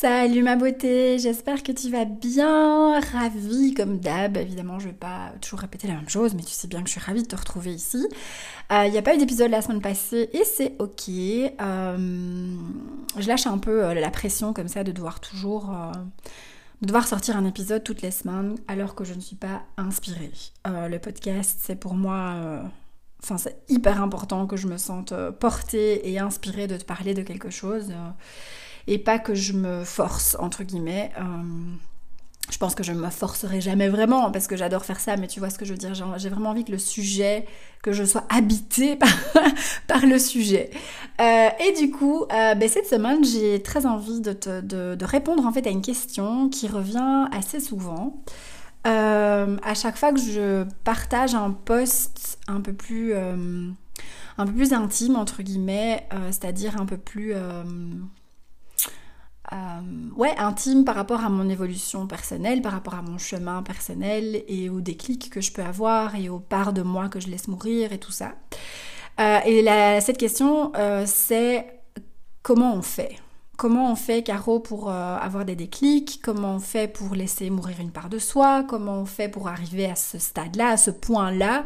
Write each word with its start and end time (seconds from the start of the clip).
Salut 0.00 0.44
ma 0.44 0.54
beauté, 0.54 1.18
j'espère 1.18 1.64
que 1.64 1.72
tu 1.72 1.90
vas 1.90 2.04
bien, 2.04 3.00
ravie 3.00 3.74
comme 3.74 3.98
d'hab. 3.98 4.36
Évidemment, 4.36 4.78
je 4.78 4.86
vais 4.86 4.94
pas 4.94 5.32
toujours 5.40 5.58
répéter 5.58 5.88
la 5.88 5.94
même 5.94 6.08
chose, 6.08 6.34
mais 6.36 6.42
tu 6.44 6.52
sais 6.52 6.68
bien 6.68 6.82
que 6.82 6.86
je 6.86 6.92
suis 6.92 7.00
ravie 7.00 7.24
de 7.24 7.26
te 7.26 7.34
retrouver 7.34 7.74
ici. 7.74 8.06
Euh, 8.70 8.84
il 8.86 8.92
n'y 8.92 8.98
a 8.98 9.02
pas 9.02 9.16
eu 9.16 9.18
d'épisode 9.18 9.50
la 9.50 9.60
semaine 9.60 9.80
passée 9.80 10.30
et 10.32 10.44
c'est 10.44 10.76
ok. 10.78 11.08
Euh, 11.08 12.56
je 13.18 13.26
lâche 13.26 13.48
un 13.48 13.58
peu 13.58 13.86
euh, 13.86 13.94
la 13.94 14.10
pression 14.10 14.52
comme 14.52 14.68
ça 14.68 14.84
de 14.84 14.92
devoir 14.92 15.18
toujours 15.18 15.74
sortir 17.04 17.36
un 17.36 17.44
épisode 17.44 17.82
toutes 17.82 18.02
les 18.02 18.12
semaines 18.12 18.54
alors 18.68 18.94
que 18.94 19.02
je 19.02 19.14
ne 19.14 19.20
suis 19.20 19.34
pas 19.34 19.62
inspirée. 19.76 20.30
le 20.64 20.98
podcast, 20.98 21.58
c'est 21.60 21.74
pour 21.74 21.94
moi 21.94 22.62
Enfin, 23.20 23.36
c'est 23.36 23.58
hyper 23.68 24.00
important 24.00 24.46
que 24.46 24.56
je 24.56 24.68
me 24.68 24.76
sente 24.76 25.12
portée 25.40 26.08
et 26.08 26.20
inspirée 26.20 26.68
de 26.68 26.76
te 26.76 26.84
parler 26.84 27.14
de 27.14 27.22
quelque 27.22 27.50
chose 27.50 27.92
et 28.88 28.98
pas 28.98 29.18
que 29.18 29.34
je 29.34 29.52
me 29.52 29.84
force, 29.84 30.36
entre 30.40 30.64
guillemets. 30.64 31.12
Euh, 31.18 31.22
je 32.50 32.56
pense 32.56 32.74
que 32.74 32.82
je 32.82 32.92
ne 32.92 32.98
me 32.98 33.10
forcerai 33.10 33.60
jamais 33.60 33.90
vraiment 33.90 34.30
parce 34.30 34.46
que 34.46 34.56
j'adore 34.56 34.86
faire 34.86 34.98
ça, 34.98 35.18
mais 35.18 35.28
tu 35.28 35.38
vois 35.38 35.50
ce 35.50 35.58
que 35.58 35.66
je 35.66 35.72
veux 35.72 35.78
dire. 35.78 35.92
J'ai 36.16 36.30
vraiment 36.30 36.50
envie 36.50 36.64
que 36.64 36.72
le 36.72 36.78
sujet, 36.78 37.44
que 37.82 37.92
je 37.92 38.02
sois 38.04 38.24
habitée 38.30 38.96
par, 39.86 40.06
le 40.06 40.18
sujet. 40.18 40.70
Euh, 41.20 41.48
et 41.60 41.78
du 41.78 41.90
coup, 41.90 42.24
euh, 42.32 42.54
ben, 42.54 42.66
cette 42.66 42.86
semaine, 42.86 43.22
j'ai 43.22 43.62
très 43.62 43.84
envie 43.84 44.22
de, 44.22 44.32
te, 44.32 45.04
répondre 45.04 45.46
en 45.46 45.52
fait 45.52 45.66
à 45.66 45.70
une 45.70 45.82
question 45.82 46.48
qui 46.48 46.66
revient 46.66 47.26
assez 47.30 47.60
souvent. 47.60 48.22
à 48.84 49.74
chaque 49.74 49.98
fois 49.98 50.14
que 50.14 50.20
je 50.20 50.64
partage 50.82 51.34
un 51.34 51.50
post 51.50 52.38
un 52.48 52.62
peu 52.62 52.72
plus, 52.72 53.12
un 53.14 54.46
peu 54.46 54.52
plus 54.52 54.72
intime 54.72 55.16
entre 55.16 55.42
guillemets, 55.42 56.08
c'est-à-dire 56.30 56.80
un 56.80 56.86
peu 56.86 56.96
plus 56.96 57.34
euh, 59.52 59.80
ouais, 60.16 60.34
intime 60.38 60.84
par 60.84 60.94
rapport 60.94 61.24
à 61.24 61.28
mon 61.28 61.48
évolution 61.48 62.06
personnelle, 62.06 62.62
par 62.62 62.72
rapport 62.72 62.94
à 62.94 63.02
mon 63.02 63.18
chemin 63.18 63.62
personnel 63.62 64.42
et 64.46 64.68
aux 64.68 64.80
déclics 64.80 65.30
que 65.30 65.40
je 65.40 65.52
peux 65.52 65.62
avoir 65.62 66.14
et 66.16 66.28
aux 66.28 66.38
parts 66.38 66.72
de 66.72 66.82
moi 66.82 67.08
que 67.08 67.20
je 67.20 67.28
laisse 67.28 67.48
mourir 67.48 67.92
et 67.92 67.98
tout 67.98 68.12
ça. 68.12 68.34
Euh, 69.20 69.38
et 69.46 70.00
cette 70.00 70.18
question, 70.18 70.72
euh, 70.76 71.04
c'est 71.06 71.66
comment 72.42 72.74
on 72.74 72.82
fait? 72.82 73.16
Comment 73.56 73.90
on 73.90 73.96
fait, 73.96 74.22
Caro, 74.22 74.60
pour 74.60 74.88
avoir 74.88 75.44
des 75.44 75.56
déclics? 75.56 76.20
Comment 76.22 76.54
on 76.54 76.60
fait 76.60 76.86
pour 76.86 77.16
laisser 77.16 77.50
mourir 77.50 77.80
une 77.80 77.90
part 77.90 78.08
de 78.08 78.20
soi? 78.20 78.64
Comment 78.68 79.00
on 79.00 79.04
fait 79.04 79.28
pour 79.28 79.48
arriver 79.48 79.86
à 79.86 79.96
ce 79.96 80.18
stade-là, 80.18 80.68
à 80.68 80.76
ce 80.76 80.92
point-là? 80.92 81.64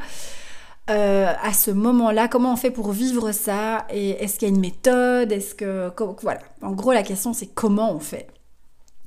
Euh, 0.90 1.32
à 1.42 1.52
ce 1.52 1.70
moment-là 1.70 2.28
Comment 2.28 2.52
on 2.52 2.56
fait 2.56 2.70
pour 2.70 2.92
vivre 2.92 3.32
ça 3.32 3.86
Et 3.90 4.10
est-ce 4.10 4.38
qu'il 4.38 4.48
y 4.48 4.50
a 4.50 4.54
une 4.54 4.60
méthode 4.60 5.30
Est-ce 5.32 5.54
que 5.54 5.90
voilà. 6.22 6.40
En 6.60 6.72
gros, 6.72 6.92
la 6.92 7.02
question 7.02 7.32
c'est 7.32 7.46
comment 7.46 7.92
on 7.92 8.00
fait. 8.00 8.26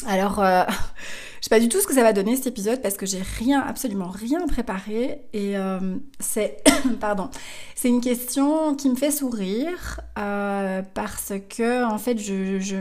Alors, 0.05 0.39
euh, 0.39 0.63
je 1.39 1.45
sais 1.45 1.49
pas 1.49 1.59
du 1.59 1.69
tout 1.69 1.79
ce 1.79 1.87
que 1.87 1.93
ça 1.93 2.03
va 2.03 2.13
donner 2.13 2.35
cet 2.35 2.47
épisode 2.47 2.81
parce 2.81 2.95
que 2.95 3.05
j'ai 3.05 3.21
rien, 3.21 3.61
absolument 3.61 4.09
rien 4.09 4.45
préparé 4.47 5.21
et 5.33 5.57
euh, 5.57 5.97
c'est, 6.19 6.63
pardon, 6.99 7.29
c'est 7.75 7.89
une 7.89 8.01
question 8.01 8.75
qui 8.75 8.89
me 8.89 8.95
fait 8.95 9.11
sourire 9.11 10.01
parce 10.15 11.33
que 11.49 11.83
en 11.83 11.97
fait 11.97 12.17
je, 12.17 12.59
je 12.59 12.77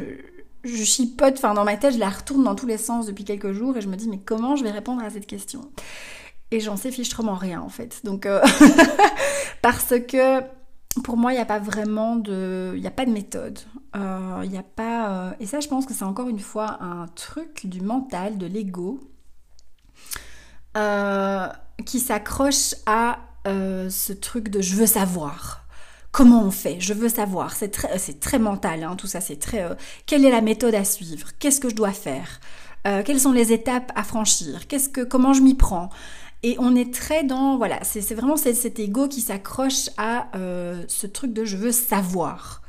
je 0.65 0.83
chipote, 0.83 1.35
enfin 1.37 1.55
dans 1.55 1.65
ma 1.65 1.77
tête, 1.77 1.95
je 1.95 1.99
la 1.99 2.09
retourne 2.09 2.45
dans 2.45 2.55
tous 2.55 2.67
les 2.67 2.79
sens 2.79 3.07
depuis 3.07 3.25
quelques 3.25 3.53
jours 3.53 3.77
et 3.77 3.81
je 3.81 3.89
me 3.89 3.97
dis 3.97 4.09
mais 4.09 4.19
comment 4.25 4.57
je 4.57 4.65
vais 4.65 4.71
répondre 4.71 5.03
à 5.03 5.11
cette 5.11 5.27
question? 5.27 5.61
Et 6.55 6.61
j'en 6.61 6.77
sais 6.77 6.93
fichtrement 6.93 7.35
rien 7.35 7.61
en 7.61 7.69
fait. 7.69 8.01
Donc 8.05 8.27
euh, 8.27 8.41
parce 9.63 9.95
que 10.09 10.41
pour 11.03 11.17
moi 11.17 11.33
il 11.33 11.37
n'y 11.37 11.43
a 11.43 11.47
pas 11.47 11.59
vraiment 11.59 12.17
de, 12.17 12.73
il 12.77 12.81
n'y 12.81 12.87
a 12.87 12.93
pas 12.93 13.05
de 13.05 13.11
méthode. 13.11 13.59
Euh, 13.97 14.43
il 14.45 14.57
a 14.57 14.63
pas 14.63 15.11
euh, 15.11 15.33
et 15.41 15.47
ça 15.47 15.61
je 15.61 15.69
pense 15.69 15.87
que 15.87 15.95
c'est 15.95 16.05
encore 16.05 16.29
une 16.29 16.39
fois 16.39 16.79
un 16.81 17.09
truc 17.09 17.67
du 17.67 17.81
mental, 17.81 18.39
de 18.39 18.47
l'ego 18.47 19.01
qui 21.87 22.01
s'accroche 22.01 22.75
à 22.87 23.19
ce 23.47 24.13
truc 24.13 24.49
de 24.49 24.61
je 24.61 24.75
veux 24.75 24.87
savoir. 24.87 25.67
Comment 26.11 26.45
on 26.45 26.53
fait? 26.53 26.77
Je 26.81 26.95
veux 26.95 27.09
savoir. 27.09 27.55
C'est 27.57 27.71
très, 27.71 27.99
très 27.99 28.39
mental, 28.39 28.85
hein, 28.85 28.95
tout 28.97 29.09
ça. 29.09 29.21
C'est 29.21 29.37
très. 29.37 29.65
quelle 30.07 30.25
est 30.25 30.31
la 30.31 30.41
méthode 30.41 30.75
à 30.75 30.85
suivre? 30.85 31.29
Qu'est-ce 31.39 31.61
que 31.61 31.69
je 31.69 31.75
dois 31.75 31.93
faire? 31.93 32.41
Quelles 33.05 33.21
sont 33.21 33.33
les 33.33 33.53
étapes 33.53 33.93
à 33.95 34.03
franchir? 34.03 34.67
Qu'est-ce 34.67 34.89
que, 34.89 35.01
comment 35.01 35.33
je 35.33 35.43
m'y 35.43 35.55
prends? 35.55 35.91
Et 36.45 36.57
on 36.59 36.77
est 36.77 36.93
très 36.93 37.25
dans, 37.25 37.57
voilà, 37.57 37.79
c'est 37.85 38.15
vraiment 38.15 38.37
cet 38.37 38.79
ego 38.79 39.09
qui 39.09 39.23
s'accroche 39.23 39.89
à 39.97 40.29
euh, 40.37 40.85
ce 40.89 41.07
truc 41.07 41.33
de 41.33 41.47
je 41.47 41.57
veux 41.57 41.73
savoir. 41.73 42.61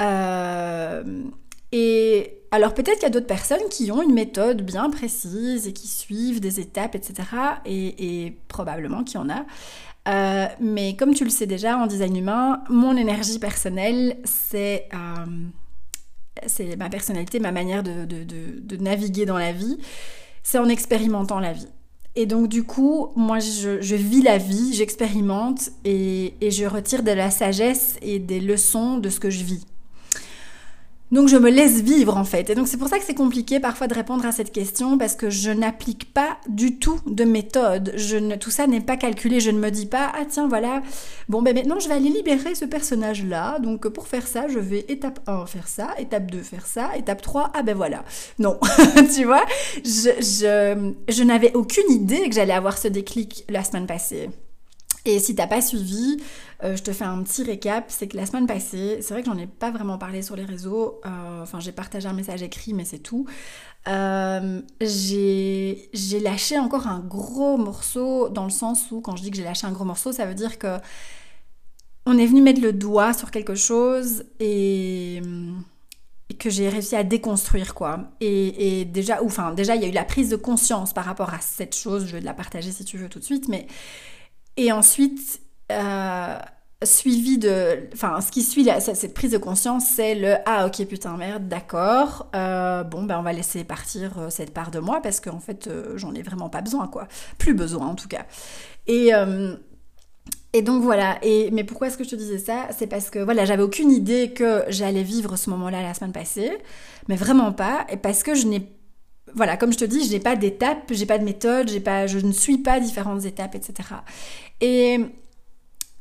Euh, 0.00 1.22
et 1.70 2.38
alors 2.50 2.72
peut-être 2.72 2.94
qu'il 2.94 3.02
y 3.02 3.06
a 3.06 3.10
d'autres 3.10 3.26
personnes 3.26 3.68
qui 3.70 3.92
ont 3.92 4.00
une 4.00 4.14
méthode 4.14 4.62
bien 4.62 4.88
précise 4.88 5.68
et 5.68 5.74
qui 5.74 5.86
suivent 5.86 6.40
des 6.40 6.60
étapes, 6.60 6.94
etc. 6.94 7.28
Et, 7.66 8.38
probablement 8.48 9.04
qu'il 9.04 9.20
y 9.20 9.22
en 9.22 9.28
a. 9.28 9.44
Euh, 10.08 10.46
mais 10.58 10.96
comme 10.96 11.12
tu 11.12 11.24
le 11.24 11.30
sais 11.30 11.46
déjà 11.46 11.76
en 11.76 11.86
design 11.86 12.16
humain, 12.16 12.64
mon 12.70 12.96
énergie 12.96 13.38
personnelle, 13.38 14.16
c'est 14.24 14.88
c'est 16.46 16.76
ma 16.76 16.88
personnalité, 16.88 17.38
ma 17.38 17.52
manière 17.52 17.82
de, 17.82 18.06
de 18.06 18.76
naviguer 18.76 19.26
dans 19.26 19.38
la 19.38 19.52
vie. 19.52 19.76
C'est 20.42 20.58
en 20.58 20.70
expérimentant 20.70 21.38
la 21.38 21.52
vie. 21.52 21.68
Et 22.16 22.26
donc 22.26 22.48
du 22.48 22.62
coup, 22.62 23.08
moi 23.16 23.40
je, 23.40 23.80
je 23.80 23.96
vis 23.96 24.22
la 24.22 24.38
vie, 24.38 24.72
j'expérimente 24.72 25.70
et, 25.84 26.34
et, 26.40 26.52
je 26.52 26.64
retire 26.64 27.02
de 27.02 27.10
la 27.10 27.30
sagesse 27.30 27.96
et 28.02 28.20
des 28.20 28.38
leçons 28.38 28.98
de 28.98 29.08
ce 29.08 29.18
que 29.18 29.30
je 29.30 29.42
vis. 29.42 29.66
Donc 31.14 31.28
je 31.28 31.36
me 31.36 31.48
laisse 31.48 31.80
vivre 31.80 32.16
en 32.16 32.24
fait. 32.24 32.50
Et 32.50 32.56
donc 32.56 32.66
c'est 32.66 32.76
pour 32.76 32.88
ça 32.88 32.98
que 32.98 33.04
c'est 33.04 33.14
compliqué 33.14 33.60
parfois 33.60 33.86
de 33.86 33.94
répondre 33.94 34.26
à 34.26 34.32
cette 34.32 34.50
question 34.50 34.98
parce 34.98 35.14
que 35.14 35.30
je 35.30 35.52
n'applique 35.52 36.12
pas 36.12 36.38
du 36.48 36.80
tout 36.80 36.98
de 37.06 37.22
méthode. 37.22 37.94
Tout 38.40 38.50
ça 38.50 38.66
n'est 38.66 38.80
pas 38.80 38.96
calculé. 38.96 39.38
Je 39.38 39.52
ne 39.52 39.60
me 39.60 39.70
dis 39.70 39.86
pas 39.86 40.10
ah 40.12 40.24
tiens 40.28 40.48
voilà 40.48 40.82
bon 41.28 41.40
ben 41.40 41.54
maintenant 41.54 41.78
je 41.78 41.86
vais 41.86 41.94
aller 41.94 42.08
libérer 42.08 42.56
ce 42.56 42.64
personnage 42.64 43.24
là. 43.24 43.60
Donc 43.60 43.86
pour 43.86 44.08
faire 44.08 44.26
ça 44.26 44.48
je 44.48 44.58
vais 44.58 44.86
étape 44.88 45.20
1 45.28 45.46
faire 45.46 45.68
ça, 45.68 45.90
étape 45.98 46.32
2 46.32 46.42
faire 46.42 46.66
ça, 46.66 46.90
étape 46.96 47.22
3 47.22 47.52
ah 47.54 47.62
ben 47.62 47.76
voilà. 47.76 48.04
Non 48.40 48.58
tu 49.14 49.24
vois? 49.24 49.44
Je 49.84 51.22
n'avais 51.22 51.52
aucune 51.54 51.92
idée 51.92 52.28
que 52.28 52.34
j'allais 52.34 52.54
avoir 52.54 52.76
ce 52.76 52.88
déclic 52.88 53.44
la 53.48 53.62
semaine 53.62 53.86
passée. 53.86 54.30
Et 55.06 55.18
si 55.18 55.34
t'as 55.34 55.46
pas 55.46 55.60
suivi, 55.60 56.16
euh, 56.62 56.76
je 56.76 56.82
te 56.82 56.92
fais 56.92 57.04
un 57.04 57.22
petit 57.22 57.42
récap. 57.42 57.86
C'est 57.88 58.08
que 58.08 58.16
la 58.16 58.24
semaine 58.24 58.46
passée, 58.46 58.98
c'est 59.02 59.12
vrai 59.12 59.22
que 59.22 59.30
j'en 59.30 59.36
ai 59.36 59.46
pas 59.46 59.70
vraiment 59.70 59.98
parlé 59.98 60.22
sur 60.22 60.34
les 60.34 60.44
réseaux. 60.44 61.00
Euh, 61.04 61.42
enfin, 61.42 61.60
j'ai 61.60 61.72
partagé 61.72 62.08
un 62.08 62.14
message 62.14 62.42
écrit, 62.42 62.72
mais 62.72 62.84
c'est 62.84 63.00
tout. 63.00 63.26
Euh, 63.86 64.62
j'ai 64.80 66.20
lâché 66.22 66.58
encore 66.58 66.86
un 66.86 67.00
gros 67.00 67.58
morceau 67.58 68.30
dans 68.30 68.44
le 68.44 68.50
sens 68.50 68.90
où, 68.90 69.00
quand 69.02 69.16
je 69.16 69.22
dis 69.22 69.30
que 69.30 69.36
j'ai 69.36 69.44
lâché 69.44 69.66
un 69.66 69.72
gros 69.72 69.84
morceau, 69.84 70.12
ça 70.12 70.24
veut 70.24 70.34
dire 70.34 70.58
que 70.58 70.78
on 72.06 72.18
est 72.18 72.26
venu 72.26 72.42
mettre 72.42 72.60
le 72.60 72.72
doigt 72.72 73.14
sur 73.14 73.30
quelque 73.30 73.54
chose 73.54 74.24
et, 74.38 75.22
que 76.38 76.50
j'ai 76.50 76.68
réussi 76.68 76.96
à 76.96 77.04
déconstruire 77.04 77.74
quoi. 77.74 78.10
Et, 78.20 78.84
déjà, 78.86 79.22
enfin 79.22 79.52
déjà 79.52 79.76
il 79.76 79.82
y 79.82 79.84
a 79.84 79.88
eu 79.88 79.92
la 79.92 80.04
prise 80.04 80.30
de 80.30 80.36
conscience 80.36 80.92
par 80.92 81.04
rapport 81.04 81.32
à 81.32 81.40
cette 81.40 81.74
chose. 81.74 82.06
Je 82.06 82.16
vais 82.16 82.20
la 82.20 82.34
partager 82.34 82.72
si 82.72 82.84
tu 82.84 82.98
veux 82.98 83.08
tout 83.08 83.18
de 83.18 83.24
suite, 83.24 83.48
mais 83.48 83.66
et 84.56 84.72
ensuite, 84.72 85.40
euh, 85.72 86.38
suivi 86.82 87.38
de... 87.38 87.88
Enfin, 87.92 88.20
ce 88.20 88.30
qui 88.30 88.42
suit 88.42 88.68
cette 88.80 89.14
prise 89.14 89.32
de 89.32 89.38
conscience, 89.38 89.86
c'est 89.86 90.14
le 90.14 90.36
«Ah, 90.46 90.66
ok, 90.66 90.86
putain, 90.86 91.16
merde, 91.16 91.48
d'accord. 91.48 92.28
Euh, 92.34 92.82
bon, 92.84 93.04
ben 93.04 93.18
on 93.18 93.22
va 93.22 93.32
laisser 93.32 93.64
partir 93.64 94.18
euh, 94.18 94.30
cette 94.30 94.52
part 94.52 94.70
de 94.70 94.78
moi 94.78 95.00
parce 95.02 95.20
qu'en 95.20 95.40
fait, 95.40 95.68
j'en 95.96 96.14
ai 96.14 96.22
vraiment 96.22 96.48
pas 96.48 96.60
besoin, 96.60 96.88
quoi. 96.88 97.08
Plus 97.38 97.54
besoin, 97.54 97.86
en 97.86 97.94
tout 97.94 98.08
cas. 98.08 98.26
Et... 98.86 99.10
Et 100.56 100.62
donc 100.62 100.84
voilà, 100.84 101.18
et, 101.20 101.50
mais 101.50 101.64
pourquoi 101.64 101.88
est-ce 101.88 101.98
que 101.98 102.04
je 102.04 102.10
te 102.10 102.14
disais 102.14 102.38
ça? 102.38 102.68
C'est 102.70 102.86
parce 102.86 103.10
que 103.10 103.18
voilà, 103.18 103.44
j'avais 103.44 103.64
aucune 103.64 103.90
idée 103.90 104.30
que 104.32 104.62
j'allais 104.68 105.02
vivre 105.02 105.36
ce 105.36 105.50
moment-là 105.50 105.82
la 105.82 105.94
semaine 105.94 106.12
passée, 106.12 106.52
mais 107.08 107.16
vraiment 107.16 107.52
pas, 107.52 107.84
et 107.90 107.96
parce 107.96 108.22
que 108.22 108.36
je 108.36 108.46
n'ai 108.46 108.60
voilà, 109.34 109.56
comme 109.56 109.72
je 109.72 109.78
te 109.78 109.84
dis, 109.84 110.04
je 110.06 110.12
n'ai 110.12 110.20
pas 110.20 110.36
d'étapes, 110.36 110.90
j'ai 110.92 111.06
pas 111.06 111.18
de 111.18 111.24
méthode, 111.24 111.68
je 111.68 112.18
ne 112.18 112.32
suis 112.32 112.58
pas 112.58 112.80
différentes 112.80 113.24
étapes, 113.24 113.54
etc. 113.54 113.88
Et 114.60 115.00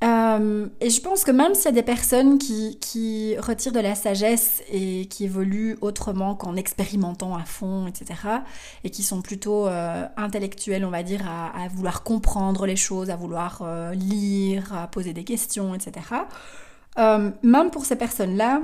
euh, 0.04 0.68
et 0.82 0.90
je 0.90 1.02
pense 1.02 1.24
que 1.24 1.32
même 1.32 1.56
s'il 1.56 1.66
y 1.66 1.68
a 1.70 1.72
des 1.72 1.82
personnes 1.82 2.38
qui, 2.38 3.36
retirent 3.38 3.72
de 3.72 3.80
la 3.80 3.96
sagesse 3.96 4.62
et 4.70 5.06
qui 5.06 5.24
évoluent 5.24 5.78
autrement 5.82 6.36
qu'en 6.36 6.56
expérimentant 6.56 7.36
à 7.36 7.46
fond, 7.46 7.88
etc., 7.88 8.20
et 8.84 8.90
qui 8.90 9.02
sont 9.02 9.22
plutôt 9.22 9.68
euh, 9.68 10.06
intellectuels, 10.18 10.84
on 10.84 10.90
va 10.90 11.04
dire, 11.04 11.22
à, 11.28 11.68
vouloir 11.70 12.04
comprendre 12.04 12.66
les 12.66 12.76
choses, 12.76 13.10
à 13.10 13.16
vouloir 13.16 13.62
euh, 13.62 13.94
lire, 13.94 14.74
à 14.76 14.88
poser 14.88 15.14
des 15.14 15.24
questions, 15.24 15.74
etc., 15.74 15.94
même 16.98 17.72
pour 17.72 17.86
ces 17.86 17.96
personnes-là, 17.96 18.62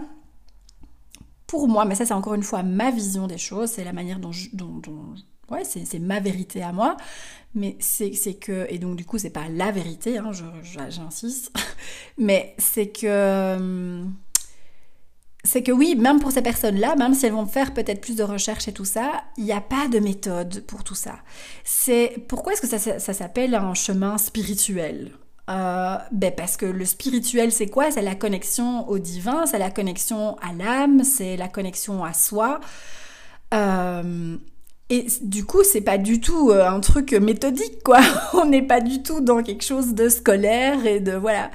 pour 1.49 1.67
moi, 1.67 1.83
mais 1.83 1.95
ça 1.95 2.05
c'est 2.05 2.13
encore 2.13 2.35
une 2.35 2.43
fois 2.43 2.61
ma 2.61 2.91
vision 2.91 3.25
des 3.25 3.39
choses, 3.39 3.71
c'est 3.71 3.83
la 3.83 3.91
manière 3.91 4.19
dont, 4.19 4.29
dont, 4.53 4.77
dont 4.77 5.15
ouais, 5.49 5.63
c'est 5.63 5.97
ma 5.97 6.19
vérité 6.19 6.61
à 6.61 6.71
moi, 6.71 6.95
mais 7.55 7.75
c'est 7.79 8.35
que, 8.35 8.67
et 8.69 8.77
donc 8.77 8.95
du 8.95 9.03
coup, 9.03 9.17
c'est 9.17 9.31
pas 9.31 9.49
la 9.49 9.71
vérité, 9.71 10.19
hein, 10.19 10.29
j'insiste, 10.89 11.51
mais 12.17 12.55
c'est 12.59 12.89
que. 12.89 14.05
C'est 15.45 15.63
que 15.63 15.71
oui, 15.71 15.95
même 15.95 16.19
pour 16.19 16.33
ces 16.33 16.41
personnes-là, 16.41 16.97
même 16.97 17.13
si 17.13 17.25
elles 17.25 17.31
vont 17.31 17.45
faire 17.45 17.73
peut-être 17.73 18.01
plus 18.01 18.17
de 18.17 18.23
recherches 18.23 18.67
et 18.67 18.73
tout 18.73 18.83
ça, 18.83 19.23
il 19.37 19.45
n'y 19.45 19.53
a 19.53 19.61
pas 19.61 19.87
de 19.87 19.97
méthode 19.97 20.65
pour 20.67 20.83
tout 20.83 20.95
ça. 20.95 21.15
C'est 21.63 22.25
pourquoi 22.27 22.53
est-ce 22.53 22.61
que 22.61 22.67
ça, 22.67 23.13
s'appelle 23.13 23.55
un 23.55 23.73
chemin 23.73 24.17
spirituel? 24.17 25.13
Euh, 25.49 25.97
ben 26.11 26.31
parce 26.35 26.57
que 26.57 26.65
le 26.65 26.85
spirituel, 26.85 27.51
c'est 27.51 27.67
quoi? 27.67 27.89
C'est 27.89 28.03
la 28.03 28.15
connexion 28.15 28.87
au 28.87 28.99
divin, 28.99 29.45
c'est 29.47 29.57
la 29.57 29.71
connexion 29.71 30.37
à 30.37 30.53
l'âme, 30.53 31.03
c'est 31.03 31.37
la 31.37 31.47
connexion 31.47 32.03
à 32.03 32.13
soi. 32.13 32.59
Euh, 33.53 34.37
et 34.91 35.07
du 35.21 35.45
coup, 35.45 35.63
c'est 35.63 35.81
pas 35.81 35.97
du 35.97 36.21
tout 36.21 36.51
euh, 36.51 36.67
un 36.67 36.79
truc 36.79 37.13
méthodique, 37.13 37.81
quoi. 37.83 37.99
On 38.33 38.45
n'est 38.45 38.61
pas 38.61 38.79
du 38.79 39.01
tout 39.01 39.21
dans 39.21 39.41
quelque 39.41 39.63
chose 39.63 39.95
de 39.95 40.07
scolaire 40.09 40.85
et 40.85 40.99
de 40.99 41.13
voilà. 41.13 41.49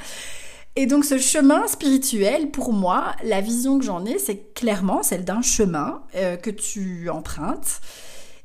Et 0.77 0.87
donc 0.87 1.05
ce 1.05 1.19
chemin 1.19 1.69
spirituel, 1.69 2.51
pour 2.51 2.73
moi, 2.73 3.15
la 3.23 3.41
vision 3.41 3.79
que 3.79 3.85
j'en 3.85 4.05
ai, 4.05 4.19
c'est 4.19 4.55
clairement 4.55 5.05
celle 5.05 5.25
d'un 5.25 5.41
chemin 5.41 6.03
que 6.43 6.51
tu 6.51 7.09
empruntes 7.11 7.81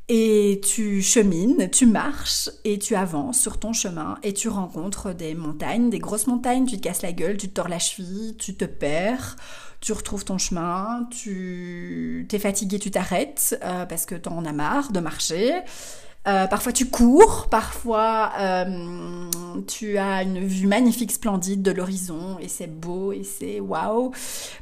et 0.09 0.59
tu 0.61 1.01
chemines, 1.01 1.69
tu 1.71 1.85
marches 1.85 2.49
et 2.65 2.79
tu 2.79 2.95
avances 2.95 3.39
sur 3.39 3.59
ton 3.59 3.73
chemin 3.73 4.17
et 4.23 4.33
tu 4.33 4.49
rencontres 4.49 5.13
des 5.13 5.35
montagnes, 5.35 5.89
des 5.89 5.99
grosses 5.99 6.27
montagnes, 6.27 6.65
tu 6.65 6.77
te 6.77 6.81
casses 6.81 7.03
la 7.03 7.13
gueule, 7.13 7.37
tu 7.37 7.47
te 7.47 7.53
tords 7.53 7.69
la 7.69 7.79
cheville, 7.79 8.35
tu 8.37 8.55
te 8.55 8.65
perds 8.65 9.37
tu 9.81 9.93
retrouves 9.93 10.25
ton 10.25 10.37
chemin, 10.37 11.07
tu 11.09 12.25
t'es 12.27 12.39
fatigué, 12.39 12.79
tu 12.79 12.91
t'arrêtes 12.91 13.57
euh, 13.63 13.85
parce 13.85 14.05
que 14.05 14.15
t'en 14.15 14.43
as 14.45 14.51
marre 14.51 14.91
de 14.91 14.99
marcher. 14.99 15.53
Euh, 16.27 16.47
parfois 16.47 16.73
tu 16.73 16.89
cours, 16.89 17.47
parfois 17.49 18.33
euh, 18.39 19.29
tu 19.67 19.97
as 19.97 20.23
une 20.23 20.45
vue 20.45 20.67
magnifique, 20.67 21.11
splendide 21.13 21.61
de 21.61 21.71
l'horizon 21.71 22.37
et 22.39 22.49
c'est 22.49 22.67
beau 22.67 23.13
et 23.13 23.23
c'est 23.23 23.59
waouh. 23.59 24.11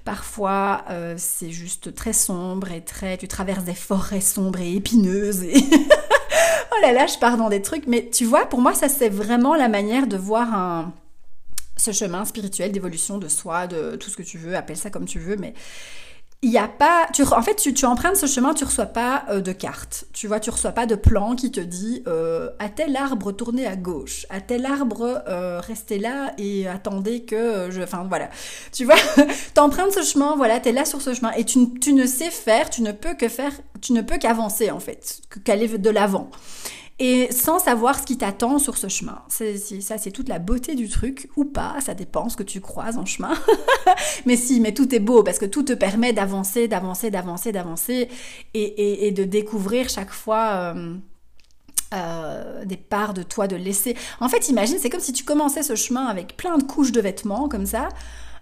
Parfois 0.06 0.86
c'est 1.18 1.50
juste 1.50 1.96
très 1.96 2.14
sombre 2.14 2.72
et 2.72 2.82
très, 2.82 3.18
tu 3.18 3.28
traverses 3.28 3.64
des 3.64 3.74
forêts 3.74 4.22
sombres 4.22 4.62
et 4.62 4.76
épineuses 4.76 5.44
et 5.44 5.58
oh 6.72 6.82
là 6.82 6.94
là, 6.94 7.08
je 7.08 7.18
pars 7.18 7.38
dans 7.38 7.50
des 7.50 7.62
trucs. 7.62 7.88
Mais 7.88 8.08
tu 8.10 8.26
vois, 8.26 8.46
pour 8.46 8.62
moi 8.62 8.74
ça 8.76 8.88
c'est 8.88 9.10
vraiment 9.10 9.56
la 9.56 9.68
manière 9.68 10.06
de 10.06 10.18
voir 10.18 10.54
un 10.54 10.94
ce 11.78 11.92
chemin 11.92 12.26
spirituel 12.26 12.72
d'évolution 12.72 13.18
de 13.18 13.28
soi, 13.28 13.68
de 13.68 13.96
tout 13.96 14.10
ce 14.10 14.18
que 14.18 14.24
tu 14.24 14.38
veux, 14.38 14.56
appelle 14.56 14.78
ça 14.78 14.90
comme 14.90 15.06
tu 15.06 15.20
veux, 15.20 15.38
mais 15.38 15.54
il 16.44 16.52
n'y 16.52 16.58
a 16.58 16.68
pas. 16.68 17.08
Tu, 17.14 17.24
en 17.24 17.42
fait, 17.42 17.56
tu, 17.56 17.74
tu 17.74 17.86
empruntes 17.86 18.16
ce 18.16 18.28
chemin, 18.28 18.54
tu 18.54 18.64
reçois 18.64 18.86
pas 18.86 19.26
euh, 19.30 19.42
de 19.42 19.52
carte. 19.52 20.06
Tu 20.14 20.28
vois, 20.28 20.40
tu 20.40 20.52
reçois 20.52 20.72
pas 20.72 20.86
de 20.86 20.94
plan 20.94 21.36
qui 21.36 21.52
te 21.52 21.60
dit 21.60 22.04
euh, 22.08 22.50
à 22.60 22.70
tel 22.70 22.96
arbre 22.96 23.32
tournez 23.32 23.66
à 23.66 23.76
gauche, 23.76 24.28
à 24.30 24.40
tel 24.40 24.66
arbre 24.68 25.24
euh, 25.28 25.60
restez 25.60 25.98
là 25.98 26.34
et 26.38 26.68
attendez 26.68 27.24
que 27.24 27.70
je. 27.72 27.82
Enfin 27.82 28.06
voilà. 28.08 28.30
Tu 28.72 28.86
vois, 28.86 28.96
tu 29.56 29.60
empruntes 29.60 29.94
ce 29.94 30.04
chemin, 30.04 30.36
voilà, 30.36 30.60
tu 30.60 30.70
es 30.70 30.72
là 30.74 30.86
sur 30.86 31.02
ce 31.02 31.16
chemin 31.16 31.32
et 31.32 31.44
tu, 31.44 31.74
tu, 31.80 31.94
ne 31.94 32.06
sais 32.06 32.30
faire, 32.30 32.70
tu 32.70 32.84
ne 32.84 32.92
peux 32.92 33.16
que 33.16 33.30
faire, 33.30 33.54
tu 33.82 33.94
ne 33.94 34.02
peux 34.02 34.18
qu'avancer 34.18 34.72
en 34.72 34.80
fait, 34.80 35.22
qu'aller 35.44 35.68
de 35.78 35.90
l'avant 35.90 36.30
et 37.00 37.32
sans 37.32 37.60
savoir 37.60 38.00
ce 38.00 38.04
qui 38.04 38.18
t'attend 38.18 38.58
sur 38.58 38.78
ce 38.78 38.88
chemin. 38.88 39.22
C'est, 39.28 39.58
ça, 39.58 39.98
c'est 39.98 40.12
toute 40.12 40.30
la 40.30 40.40
beauté 40.40 40.74
du 40.74 40.90
truc, 40.90 41.30
ou 41.36 41.46
pas, 41.46 41.76
ça 41.80 41.94
dépend 41.94 42.28
ce 42.28 42.36
que 42.36 42.44
tu 42.44 42.60
croises 42.60 42.98
en 42.98 43.06
chemin. 43.06 43.34
mais 44.26 44.36
si, 44.36 44.60
mais 44.60 44.74
tout 44.74 44.94
est 44.96 45.00
beau, 45.00 45.22
parce 45.22 45.38
que 45.38 45.46
tout 45.46 45.64
te 45.64 45.74
permet 45.74 46.12
d'avancer, 46.12 46.68
d'avancer, 46.68 47.12
d'avancer, 47.12 47.52
d'avancer, 47.52 48.10
et, 48.54 49.12
de 49.12 49.24
découvrir 49.24 49.90
chaque 49.90 50.12
fois... 50.12 50.74
Euh, 50.76 50.96
euh, 51.94 52.66
des 52.66 52.76
parts 52.76 53.14
de 53.14 53.24
toi, 53.24 53.48
de 53.48 53.56
laisser. 53.56 53.96
En 54.20 54.28
fait, 54.28 54.50
imagine, 54.50 54.78
c'est 54.78 54.90
comme 54.90 55.00
si 55.00 55.14
tu 55.14 55.24
commençais 55.24 55.64
ce 55.64 55.76
chemin 55.76 56.08
avec 56.08 56.36
plein 56.36 56.58
de 56.58 56.64
couches 56.64 56.92
de 56.92 57.00
vêtements, 57.00 57.48
comme 57.48 57.66
ça, 57.66 57.88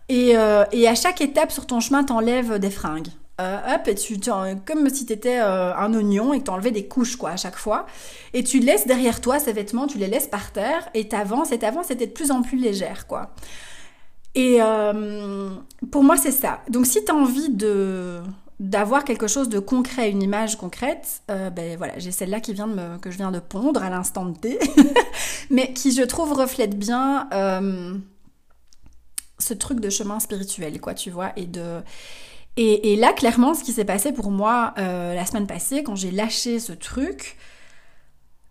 et, 0.10 0.36
euh, 0.36 0.66
et 0.72 0.88
à 0.88 0.96
chaque 0.96 1.22
étape 1.22 1.52
sur 1.52 1.68
ton 1.68 1.80
chemin, 1.80 2.04
t'enlèves 2.04 2.58
des 2.58 2.72
fringues. 2.72 3.10
Euh, 3.42 3.76
hop, 3.76 3.90
et 3.90 3.96
tu, 3.96 4.18
comme 4.66 4.90
si 4.90 5.06
tu 5.06 5.12
étais 5.12 5.42
euh, 5.42 5.76
un 5.76 5.94
oignon 5.94 6.32
et 6.34 6.42
que 6.42 6.50
tu 6.50 6.72
des 6.72 6.88
couches 6.88 7.18
quoi 7.18 7.32
à 7.32 7.38
chaque 7.38 7.58
fois. 7.58 7.86
Et 8.34 8.46
tu 8.46 8.60
laisses 8.60 8.88
derrière 8.88 9.20
toi 9.20 9.40
ces 9.40 9.52
vêtements, 9.52 9.88
tu 9.88 9.98
les 9.98 10.08
laisses 10.08 10.28
par 10.28 10.52
terre 10.52 10.88
et 10.94 11.10
t'avances 11.10 11.52
et 11.52 11.60
t'avances 11.60 11.92
et 11.92 11.96
de 11.96 12.06
plus 12.06 12.32
en 12.32 12.42
plus 12.42 12.58
légère 12.58 13.08
quoi. 13.08 13.32
Et 14.36 14.62
euh, 14.62 15.50
pour 15.92 16.04
moi 16.04 16.16
c'est 16.16 16.32
ça. 16.32 16.62
Donc 16.70 16.86
si 16.86 17.04
tu 17.04 17.12
as 17.12 17.16
envie 17.16 17.50
de 17.50 18.22
d'avoir 18.62 19.04
quelque 19.04 19.28
chose 19.28 19.50
de 19.50 19.60
concret, 19.60 20.10
une 20.10 20.24
image 20.24 20.58
concrète, 20.58 21.22
ben 21.28 21.76
voilà, 21.78 22.00
j'ai 22.00 22.12
celle-là 22.12 22.40
qui 22.40 22.54
vient 22.54 22.68
de 22.68 22.76
me, 22.76 22.98
que 23.00 23.12
je 23.12 23.18
viens 23.18 23.32
de 23.32 23.40
pondre 23.40 23.84
à 23.84 23.90
l'instant 23.90 24.32
T, 24.32 24.58
mais 25.50 25.74
qui 25.74 25.92
je 25.92 26.04
trouve 26.04 26.32
reflète 26.32 26.80
bien 26.80 27.28
ce 29.40 29.54
truc 29.54 29.82
de 29.82 29.90
chemin 29.90 30.22
spirituel, 30.22 30.80
quoi, 30.80 30.94
tu 30.94 31.12
vois, 31.12 31.34
et 31.36 31.48
de 31.48 31.82
et, 32.58 32.96
là, 32.96 33.12
clairement, 33.12 33.54
ce 33.54 33.64
qui 33.64 33.74
s'est 33.74 33.86
passé 33.86 34.14
pour 34.14 34.32
moi 34.32 34.74
euh, 34.78 35.14
la 35.14 35.26
semaine 35.26 35.48
passée, 35.48 35.84
quand 35.84 35.96
j'ai 35.96 36.12
lâché 36.12 36.60
ce 36.60 36.72
truc, 36.72 37.38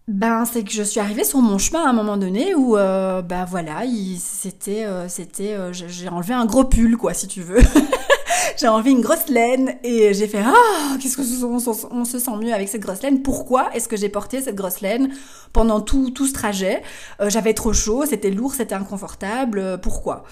ben 0.09 0.45
c'est 0.45 0.63
que 0.63 0.71
je 0.71 0.83
suis 0.83 1.01
arrivée 1.01 1.25
sur 1.25 1.39
mon 1.39 1.57
chemin 1.57 1.83
à 1.85 1.89
un 1.89 1.95
moment 1.95 2.19
donné 2.19 2.55
où, 2.55 2.77
euh, 2.77 3.23
ben 3.23 3.47
voilà, 3.47 3.83
c'était, 4.19 4.85
euh, 4.85 5.09
c'était, 5.09 5.57
j'ai 5.73 6.09
enlevé 6.09 6.35
un 6.35 6.45
gros 6.45 6.65
pull, 6.65 6.99
quoi, 6.99 7.15
si 7.15 7.29
tu 7.29 7.41
veux. 7.41 7.63
j'ai 8.59 8.69
envie 8.69 8.91
une 8.91 9.01
grosse 9.01 9.29
laine 9.29 9.77
et 9.83 10.15
j'ai 10.15 10.29
fait 10.29 10.43
ah 10.45 10.97
qu'est-ce 11.01 11.17
que 11.17 11.45
on, 11.45 12.05
se 12.05 12.19
sent 12.19 12.37
mieux 12.41 12.53
avec 12.53 12.69
cette 12.69 12.81
grosse 12.81 13.03
laine. 13.03 13.23
Pourquoi 13.23 13.75
est-ce 13.75 13.89
que 13.89 13.97
j'ai 13.97 14.09
porté 14.09 14.41
cette 14.41 14.55
grosse 14.55 14.81
laine 14.81 15.15
pendant 15.53 15.81
tout, 15.81 16.11
tout 16.11 16.27
ce 16.27 16.33
trajet? 16.33 16.83
Euh, 17.21 17.31
j'avais 17.31 17.55
trop 17.55 17.73
chaud 17.73 18.05
c'était 18.07 18.31
lourd 18.31 18.55
c'était 18.55 18.75
inconfortable 18.75 19.59
euh, 19.59 19.77
pourquoi? 19.77 20.25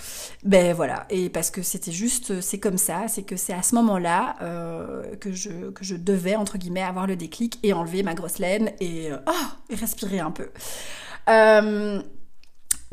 Ben 0.44 0.74
voilà. 0.74 1.06
Et 1.10 1.28
parce 1.28 1.50
que 1.50 1.62
c'était 1.62 1.92
juste 1.92 2.40
c'est 2.40 2.58
comme 2.58 2.78
ça 2.78 3.08
c'est 3.08 3.22
que 3.22 3.36
c'est 3.36 3.52
à 3.52 3.62
ce 3.62 3.74
moment-là 3.76 4.36
euh, 4.42 5.16
que 5.16 5.32
je 5.32 5.70
que 5.70 5.84
je 5.84 5.96
devais 5.96 6.36
entre 6.36 6.58
guillemets 6.58 6.82
avoir 6.82 7.06
le 7.06 7.16
déclic 7.16 7.58
et 7.62 7.72
enlever 7.72 8.02
ma 8.02 8.14
grosse 8.14 8.38
laine 8.38 8.72
et 8.80 9.10
ah 9.26 9.56
et 9.70 9.74
respirer 9.74 10.20
un 10.20 10.30
peu. 10.30 10.48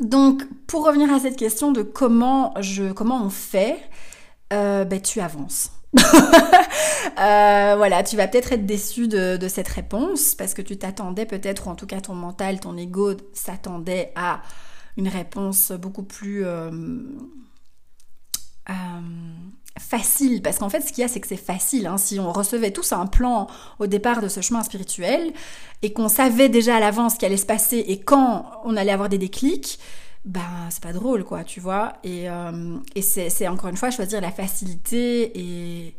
Donc, 0.00 0.44
pour 0.66 0.86
revenir 0.86 1.12
à 1.12 1.20
cette 1.20 1.36
question 1.36 1.72
de 1.72 1.82
comment 1.82 2.54
je, 2.60 2.90
comment 2.92 3.22
on 3.22 3.28
fait, 3.28 3.78
euh, 4.52 4.84
ben, 4.84 5.00
tu 5.00 5.20
avances. 5.20 5.72
Euh, 7.18 7.74
voilà, 7.76 8.02
tu 8.02 8.16
vas 8.16 8.28
peut-être 8.28 8.52
être 8.52 8.64
déçu 8.64 9.08
de, 9.08 9.38
cette 9.48 9.68
réponse 9.68 10.34
parce 10.34 10.54
que 10.54 10.62
tu 10.62 10.78
t'attendais 10.78 11.26
peut-être, 11.26 11.66
ou 11.66 11.70
en 11.70 11.74
tout 11.74 11.86
cas 11.86 12.00
ton 12.00 12.14
mental, 12.14 12.60
ton 12.60 12.76
ego 12.76 13.12
s'attendait 13.34 14.12
à 14.14 14.40
une 14.96 15.08
réponse 15.08 15.72
beaucoup 15.72 16.02
plus 16.02 16.44
euh, 16.46 16.70
facile. 19.78 20.42
Parce 20.42 20.58
qu'en 20.58 20.68
fait, 20.68 20.80
ce 20.80 20.92
qu'il 20.92 21.02
y 21.02 21.04
a, 21.04 21.08
c'est 21.08 21.20
que 21.20 21.26
c'est 21.26 21.36
facile. 21.36 21.86
Hein. 21.86 21.98
Si 21.98 22.20
on 22.20 22.32
recevait 22.32 22.70
tous 22.70 22.92
un 22.92 23.06
plan 23.06 23.48
au 23.78 23.86
départ 23.86 24.20
de 24.20 24.28
ce 24.28 24.40
chemin 24.40 24.62
spirituel 24.62 25.32
et 25.82 25.92
qu'on 25.92 26.08
savait 26.08 26.48
déjà 26.48 26.76
à 26.76 26.80
l'avance 26.80 27.14
ce 27.14 27.18
qui 27.18 27.26
allait 27.26 27.36
se 27.36 27.46
passer 27.46 27.78
et 27.78 28.00
quand 28.00 28.50
on 28.64 28.76
allait 28.76 28.92
avoir 28.92 29.08
des 29.08 29.18
déclics, 29.18 29.78
ben 30.24 30.68
c'est 30.70 30.82
pas 30.82 30.92
drôle 30.92 31.24
quoi 31.24 31.44
tu 31.44 31.60
vois. 31.60 31.94
Et, 32.04 32.28
euh, 32.30 32.76
et 32.94 33.02
c'est 33.02 33.48
encore 33.48 33.70
une 33.70 33.76
fois 33.76 33.90
choisir 33.90 34.20
la 34.20 34.30
facilité 34.30 35.32
et, 35.38 35.96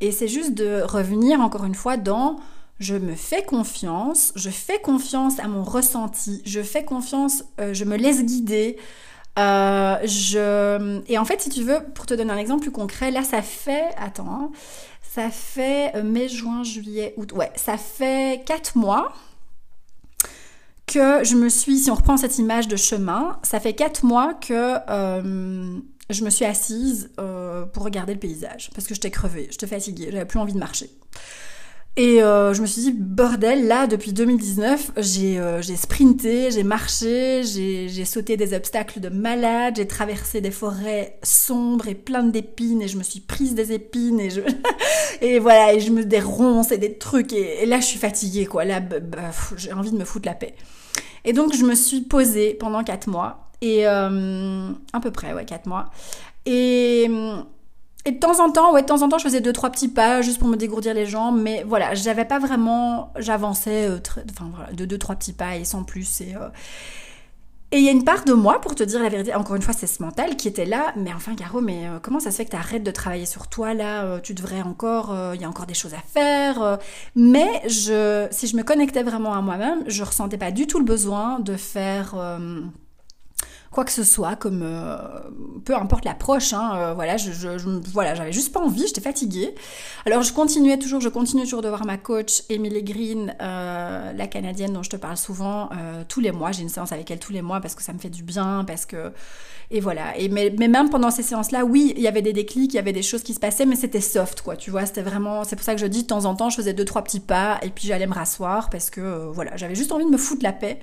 et 0.00 0.12
c'est 0.12 0.28
juste 0.28 0.54
de 0.54 0.82
revenir 0.82 1.40
encore 1.40 1.64
une 1.64 1.74
fois 1.74 1.96
dans 1.96 2.38
je 2.78 2.94
me 2.94 3.14
fais 3.14 3.42
confiance 3.42 4.32
je 4.36 4.50
fais 4.50 4.80
confiance 4.80 5.38
à 5.38 5.48
mon 5.48 5.62
ressenti 5.64 6.42
je 6.46 6.62
fais 6.62 6.84
confiance 6.84 7.44
euh, 7.60 7.74
je 7.74 7.84
me 7.84 7.96
laisse 7.96 8.24
guider 8.24 8.78
euh, 9.38 9.96
je 10.04 11.02
et 11.06 11.18
en 11.18 11.24
fait 11.24 11.40
si 11.42 11.50
tu 11.50 11.62
veux 11.62 11.80
pour 11.94 12.06
te 12.06 12.14
donner 12.14 12.32
un 12.32 12.38
exemple 12.38 12.62
plus 12.62 12.70
concret 12.70 13.10
là 13.10 13.22
ça 13.22 13.42
fait 13.42 13.90
attends 13.98 14.28
hein, 14.30 14.50
ça 15.02 15.28
fait 15.30 16.02
mai 16.02 16.28
juin 16.28 16.62
juillet 16.62 17.14
août 17.16 17.32
ouais 17.32 17.50
ça 17.56 17.76
fait 17.76 18.42
quatre 18.46 18.76
mois 18.76 19.12
que 20.90 21.22
je 21.24 21.36
me 21.36 21.48
suis, 21.48 21.78
si 21.78 21.90
on 21.90 21.94
reprend 21.94 22.16
cette 22.16 22.38
image 22.38 22.66
de 22.66 22.76
chemin, 22.76 23.38
ça 23.42 23.60
fait 23.60 23.74
quatre 23.74 24.04
mois 24.04 24.34
que 24.34 24.74
euh, 24.90 25.78
je 26.10 26.24
me 26.24 26.30
suis 26.30 26.44
assise 26.44 27.10
euh, 27.20 27.64
pour 27.64 27.84
regarder 27.84 28.12
le 28.12 28.18
paysage 28.18 28.70
parce 28.74 28.86
que 28.88 28.94
j'étais 28.94 29.10
crevée, 29.10 29.46
j'étais 29.50 29.68
fatiguée, 29.68 30.08
j'avais 30.10 30.24
plus 30.24 30.40
envie 30.40 30.52
de 30.52 30.58
marcher. 30.58 30.90
Et 31.96 32.22
euh, 32.22 32.54
je 32.54 32.62
me 32.62 32.66
suis 32.66 32.82
dit, 32.82 32.92
bordel, 32.92 33.66
là, 33.66 33.86
depuis 33.86 34.12
2019, 34.12 34.92
j'ai 34.98 35.76
sprinté, 35.76 36.50
j'ai 36.50 36.62
marché, 36.62 37.42
j'ai 37.44 38.04
sauté 38.04 38.36
des 38.36 38.54
obstacles 38.54 39.00
de 39.00 39.08
malade, 39.08 39.74
j'ai 39.76 39.86
traversé 39.86 40.40
des 40.40 40.52
forêts 40.52 41.18
sombres 41.22 41.88
et 41.88 41.94
pleines 41.94 42.30
d'épines, 42.30 42.80
et 42.80 42.88
je 42.88 42.96
me 42.96 43.02
suis 43.02 43.20
prise 43.20 43.54
des 43.54 43.72
épines, 43.72 44.20
et 44.20 44.30
je... 44.30 44.40
et 45.20 45.40
voilà, 45.40 45.74
et 45.74 45.80
je 45.80 45.90
me 45.90 46.04
des 46.04 46.20
ronces 46.20 46.70
et 46.70 46.78
des 46.78 46.96
trucs, 46.96 47.32
et, 47.32 47.66
là, 47.66 47.80
je 47.80 47.86
suis 47.86 47.98
fatiguée, 47.98 48.46
quoi. 48.46 48.64
Là, 48.64 48.80
j'ai 49.56 49.72
envie 49.72 49.90
de 49.90 49.98
me 49.98 50.04
foutre 50.04 50.26
la 50.26 50.34
paix. 50.34 50.54
Et 51.24 51.32
donc, 51.32 51.54
je 51.54 51.64
me 51.64 51.74
suis 51.74 52.02
posée 52.02 52.54
pendant 52.54 52.82
4 52.84 53.08
mois. 53.08 53.50
Et 53.60 53.86
euh, 53.86 54.70
à 54.92 55.00
peu 55.00 55.10
près, 55.10 55.32
ouais, 55.34 55.44
4 55.44 55.66
mois. 55.66 55.90
Et, 56.46 57.08
et 58.06 58.12
de 58.12 58.18
temps 58.18 58.42
en 58.42 58.50
temps, 58.50 58.72
ouais, 58.72 58.82
de 58.82 58.86
temps 58.86 59.02
en 59.02 59.08
temps, 59.08 59.18
je 59.18 59.24
faisais 59.24 59.40
deux, 59.40 59.52
trois 59.52 59.70
petits 59.70 59.88
pas 59.88 60.22
juste 60.22 60.38
pour 60.38 60.48
me 60.48 60.56
dégourdir 60.56 60.94
les 60.94 61.06
jambes. 61.06 61.38
Mais 61.40 61.64
voilà, 61.66 61.94
j'avais 61.94 62.24
pas 62.24 62.38
vraiment. 62.38 63.12
J'avançais 63.18 63.88
euh, 63.88 63.98
enfin, 64.30 64.50
voilà, 64.54 64.72
de 64.72 64.84
deux, 64.84 64.98
trois 64.98 65.16
petits 65.16 65.34
pas 65.34 65.56
et 65.56 65.64
sans 65.64 65.84
plus. 65.84 66.20
Et, 66.22 66.34
euh, 66.34 66.48
et 67.72 67.78
il 67.78 67.84
y 67.84 67.88
a 67.88 67.92
une 67.92 68.02
part 68.02 68.24
de 68.24 68.32
moi, 68.32 68.60
pour 68.60 68.74
te 68.74 68.82
dire 68.82 69.00
la 69.00 69.08
vérité, 69.08 69.32
encore 69.34 69.54
une 69.54 69.62
fois, 69.62 69.72
c'est 69.72 69.86
ce 69.86 70.02
mental 70.02 70.36
qui 70.36 70.48
était 70.48 70.64
là. 70.64 70.92
Mais 70.96 71.12
enfin, 71.14 71.36
Caro, 71.36 71.60
mais 71.60 71.86
euh, 71.86 72.00
comment 72.02 72.18
ça 72.18 72.32
se 72.32 72.38
fait 72.38 72.44
que 72.44 72.56
tu 72.56 72.80
de 72.80 72.90
travailler 72.90 73.26
sur 73.26 73.46
toi 73.46 73.74
là 73.74 74.04
euh, 74.04 74.20
Tu 74.20 74.34
devrais 74.34 74.62
encore, 74.62 75.12
euh, 75.12 75.36
il 75.36 75.40
y 75.40 75.44
a 75.44 75.48
encore 75.48 75.66
des 75.66 75.74
choses 75.74 75.94
à 75.94 76.00
faire. 76.00 76.78
mais 77.14 77.62
je, 77.68 78.26
si 78.32 78.48
je 78.48 78.56
me 78.56 78.64
connectais 78.64 79.04
vraiment 79.04 79.34
à 79.34 79.40
moi-même, 79.40 79.84
je 79.86 80.02
ressentais 80.02 80.38
pas 80.38 80.50
du 80.50 80.66
tout 80.66 80.80
le 80.80 80.84
besoin 80.84 81.38
de 81.38 81.56
faire 81.56 82.16
quoi 83.70 83.84
que 83.84 83.92
ce 83.92 84.02
soit, 84.02 84.34
comme 84.34 84.62
euh, 84.64 84.96
peu 85.64 85.76
importe 85.76 86.04
l'approche. 86.04 86.52
Hein, 86.52 86.72
euh, 86.74 86.94
voilà, 86.94 87.16
je, 87.16 87.30
je, 87.30 87.48
voilà, 87.92 88.14
j'avais 88.14 88.32
juste 88.32 88.52
pas 88.52 88.60
envie, 88.60 88.86
j'étais 88.86 89.00
fatiguée. 89.00 89.54
Alors 90.06 90.22
je 90.22 90.32
continuais 90.32 90.78
toujours, 90.78 91.00
je 91.00 91.08
continue 91.08 91.44
toujours 91.44 91.62
de 91.62 91.68
voir 91.68 91.86
ma 91.86 91.96
coach 91.96 92.42
Emily 92.48 92.82
Green, 92.82 93.34
euh, 93.40 94.12
la 94.12 94.26
canadienne 94.26 94.72
dont 94.72 94.82
je 94.82 94.90
te 94.90 94.96
parle 94.96 95.16
souvent, 95.16 95.68
tous 96.08 96.20
les 96.20 96.32
mois. 96.32 96.52
J'ai 96.52 96.62
une 96.62 96.68
séance 96.68 96.92
avec 96.92 97.10
elle 97.10 97.20
tous 97.20 97.32
les 97.32 97.42
mois 97.42 97.60
parce 97.60 97.74
que 97.74 97.82
ça 97.82 97.92
me 97.92 97.98
fait 97.98 98.10
du 98.10 98.22
bien, 98.22 98.64
parce 98.66 98.86
que 98.86 99.12
et 99.70 99.80
voilà. 99.80 100.18
Et 100.18 100.28
mais, 100.28 100.52
mais 100.58 100.66
même 100.66 100.90
pendant 100.90 101.12
ces 101.12 101.22
séances-là, 101.22 101.64
oui, 101.64 101.94
il 101.96 102.02
y 102.02 102.08
avait 102.08 102.22
des 102.22 102.32
déclics, 102.32 102.72
il 102.72 102.76
y 102.76 102.80
avait 102.80 102.92
des 102.92 103.02
choses 103.02 103.22
qui 103.22 103.34
se 103.34 103.40
passaient, 103.40 103.66
mais 103.66 103.76
c'était 103.76 104.00
soft, 104.00 104.42
quoi. 104.42 104.56
Tu 104.56 104.72
vois, 104.72 104.84
c'était 104.84 105.02
vraiment. 105.02 105.44
C'est 105.44 105.54
pour 105.54 105.64
ça 105.64 105.74
que 105.74 105.80
je 105.80 105.86
dis 105.86 106.02
de 106.02 106.08
temps 106.08 106.24
en 106.24 106.34
temps, 106.34 106.50
je 106.50 106.56
faisais 106.56 106.72
deux 106.72 106.84
trois 106.84 107.02
petits 107.02 107.20
pas 107.20 107.58
et 107.62 107.70
puis 107.70 107.86
j'allais 107.86 108.08
me 108.08 108.14
rasseoir 108.14 108.68
parce 108.68 108.90
que 108.90 109.30
voilà, 109.32 109.56
j'avais 109.56 109.76
juste 109.76 109.92
envie 109.92 110.04
de 110.06 110.10
me 110.10 110.18
foutre 110.18 110.42
la 110.42 110.52
paix. 110.52 110.80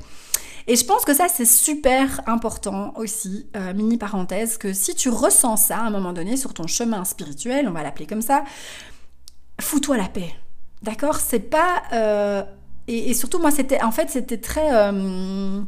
Et 0.68 0.76
je 0.76 0.84
pense 0.84 1.06
que 1.06 1.14
ça, 1.14 1.28
c'est 1.30 1.46
super 1.46 2.22
important 2.28 2.94
aussi, 2.98 3.48
euh, 3.56 3.74
mini 3.74 3.98
parenthèse, 3.98 4.58
que 4.58 4.74
si 4.74 4.96
tu 4.96 5.08
ressens 5.08 5.56
ça 5.56 5.78
à 5.78 5.82
un 5.84 5.90
moment 5.90 6.12
donné 6.12 6.36
sur 6.36 6.54
ton 6.54 6.68
chemin 6.68 7.06
spirituel, 7.06 7.70
on 7.70 7.72
va 7.72 7.84
l'appeler 7.84 8.06
comme 8.06 8.22
ça, 8.22 8.44
fous-toi 9.62 9.96
la 9.96 10.10
paix. 10.10 10.34
D'accord? 10.82 11.16
C'est 11.16 11.40
pas... 11.40 11.84
Euh, 11.94 12.44
et, 12.88 13.14
surtout, 13.14 13.40
moi, 13.40 13.52
c'était... 13.52 13.82
En 13.82 13.92
fait, 13.92 14.10
c'était 14.10 14.38
très... 14.38 14.74
Euh, 14.74 15.62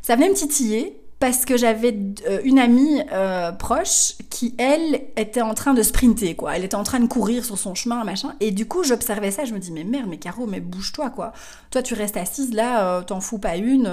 ça 0.00 0.16
venait 0.16 0.30
me 0.30 0.34
titiller 0.34 1.01
parce 1.22 1.44
que 1.44 1.56
j'avais 1.56 1.96
euh, 2.26 2.40
une 2.42 2.58
amie 2.58 3.00
euh, 3.12 3.52
proche 3.52 4.14
qui, 4.28 4.56
elle, 4.58 5.02
était 5.16 5.40
en 5.40 5.54
train 5.54 5.72
de 5.72 5.80
sprinter, 5.80 6.34
quoi. 6.34 6.56
Elle 6.56 6.64
était 6.64 6.74
en 6.74 6.82
train 6.82 6.98
de 6.98 7.06
courir 7.06 7.44
sur 7.44 7.56
son 7.56 7.76
chemin, 7.76 8.02
machin. 8.02 8.34
Et 8.40 8.50
du 8.50 8.66
coup, 8.66 8.82
j'observais 8.82 9.30
ça, 9.30 9.44
je 9.44 9.54
me 9.54 9.60
dis, 9.60 9.70
mais 9.70 9.84
merde, 9.84 10.08
mais 10.10 10.16
Caro, 10.16 10.48
mais 10.48 10.58
bouge-toi, 10.58 11.10
quoi. 11.10 11.32
Toi, 11.70 11.80
tu 11.80 11.94
restes 11.94 12.16
assise 12.16 12.52
là, 12.52 12.88
euh, 12.88 13.02
t'en 13.02 13.20
fous 13.20 13.38
pas 13.38 13.56
une. 13.56 13.86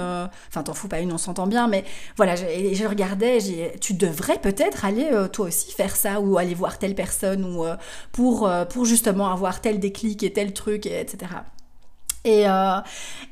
Enfin, 0.48 0.64
t'en 0.64 0.74
fous 0.74 0.88
pas 0.88 0.98
une, 0.98 1.12
on 1.12 1.18
s'entend 1.18 1.46
bien, 1.46 1.68
mais 1.68 1.84
voilà, 2.16 2.34
je, 2.34 2.46
je 2.72 2.84
regardais, 2.84 3.38
tu 3.80 3.94
devrais 3.94 4.38
peut-être 4.38 4.84
aller, 4.84 5.08
toi 5.32 5.46
aussi, 5.46 5.70
faire 5.70 5.94
ça, 5.94 6.20
ou 6.20 6.36
aller 6.36 6.54
voir 6.54 6.80
telle 6.80 6.96
personne, 6.96 7.44
ou 7.44 7.64
pour, 8.10 8.50
pour 8.70 8.84
justement 8.86 9.30
avoir 9.30 9.60
tel 9.60 9.78
déclic 9.78 10.24
et 10.24 10.32
tel 10.32 10.52
truc, 10.52 10.84
et, 10.84 10.98
etc. 10.98 11.28
Et, 12.24 12.46
euh, 12.46 12.80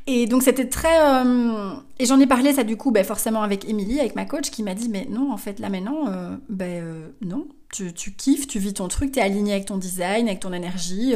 et 0.07 0.27
donc 0.27 0.43
c'était 0.43 0.69
très... 0.69 1.25
Euh, 1.25 1.75
et 1.99 2.07
j'en 2.07 2.19
ai 2.21 2.27
parlé 2.27 2.55
ça 2.55 2.65
du 2.65 2.77
coup 2.77 2.91
ben, 2.91 3.05
forcément 3.05 3.43
avec 3.43 3.69
Émilie, 3.69 4.01
avec 4.01 4.15
ma 4.15 4.25
coach, 4.25 4.51
qui 4.51 4.63
m'a 4.63 4.75
dit 4.75 4.89
mais 4.89 5.07
non 5.11 5.33
en 5.33 5.37
fait 5.37 5.59
là 5.59 5.69
maintenant, 5.69 6.09
euh, 6.09 6.37
ben 6.49 7.13
non, 7.21 7.47
tu, 7.73 7.93
tu, 7.93 8.13
kiffes, 8.13 8.47
tu 8.47 8.59
vis 8.59 8.75
ton 8.75 8.89
truc, 8.89 9.13
tu 9.13 9.19
es 9.19 9.23
aligné 9.23 9.53
avec 9.53 9.67
ton 9.67 9.77
design, 9.77 10.27
avec 10.27 10.41
ton 10.41 10.53
énergie, 10.53 11.15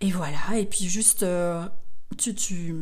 et 0.00 0.10
voilà, 0.10 0.58
et 0.58 0.66
puis 0.66 0.84
juste 0.86 1.24
tu... 2.18 2.34
tu 2.34 2.74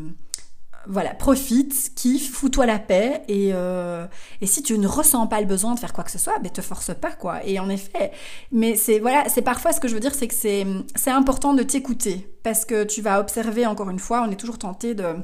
voilà, 0.90 1.14
profite, 1.14 1.92
kiffe, 1.94 2.32
fous-toi 2.32 2.66
la 2.66 2.80
paix 2.80 3.22
et, 3.28 3.50
euh, 3.54 4.06
et 4.40 4.46
si 4.46 4.62
tu 4.62 4.76
ne 4.76 4.88
ressens 4.88 5.26
pas 5.28 5.40
le 5.40 5.46
besoin 5.46 5.74
de 5.74 5.78
faire 5.78 5.92
quoi 5.92 6.02
que 6.02 6.10
ce 6.10 6.18
soit, 6.18 6.38
ben 6.40 6.50
te 6.50 6.60
force 6.60 6.92
pas 6.94 7.12
quoi. 7.12 7.44
Et 7.46 7.60
en 7.60 7.68
effet, 7.68 8.10
mais 8.50 8.74
c'est 8.74 8.98
voilà, 8.98 9.28
c'est 9.28 9.42
parfois 9.42 9.72
ce 9.72 9.80
que 9.80 9.86
je 9.86 9.94
veux 9.94 10.00
dire, 10.00 10.14
c'est 10.14 10.26
que 10.26 10.34
c'est 10.34 10.66
c'est 10.96 11.10
important 11.10 11.54
de 11.54 11.62
t'écouter 11.62 12.28
parce 12.42 12.64
que 12.64 12.82
tu 12.82 13.02
vas 13.02 13.20
observer 13.20 13.66
encore 13.66 13.88
une 13.88 14.00
fois, 14.00 14.24
on 14.26 14.30
est 14.32 14.36
toujours 14.36 14.58
tenté 14.58 14.94
de 14.94 15.14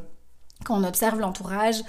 quand 0.65 0.81
on 0.81 0.85
observe 0.85 1.19
l'entourage. 1.19 1.83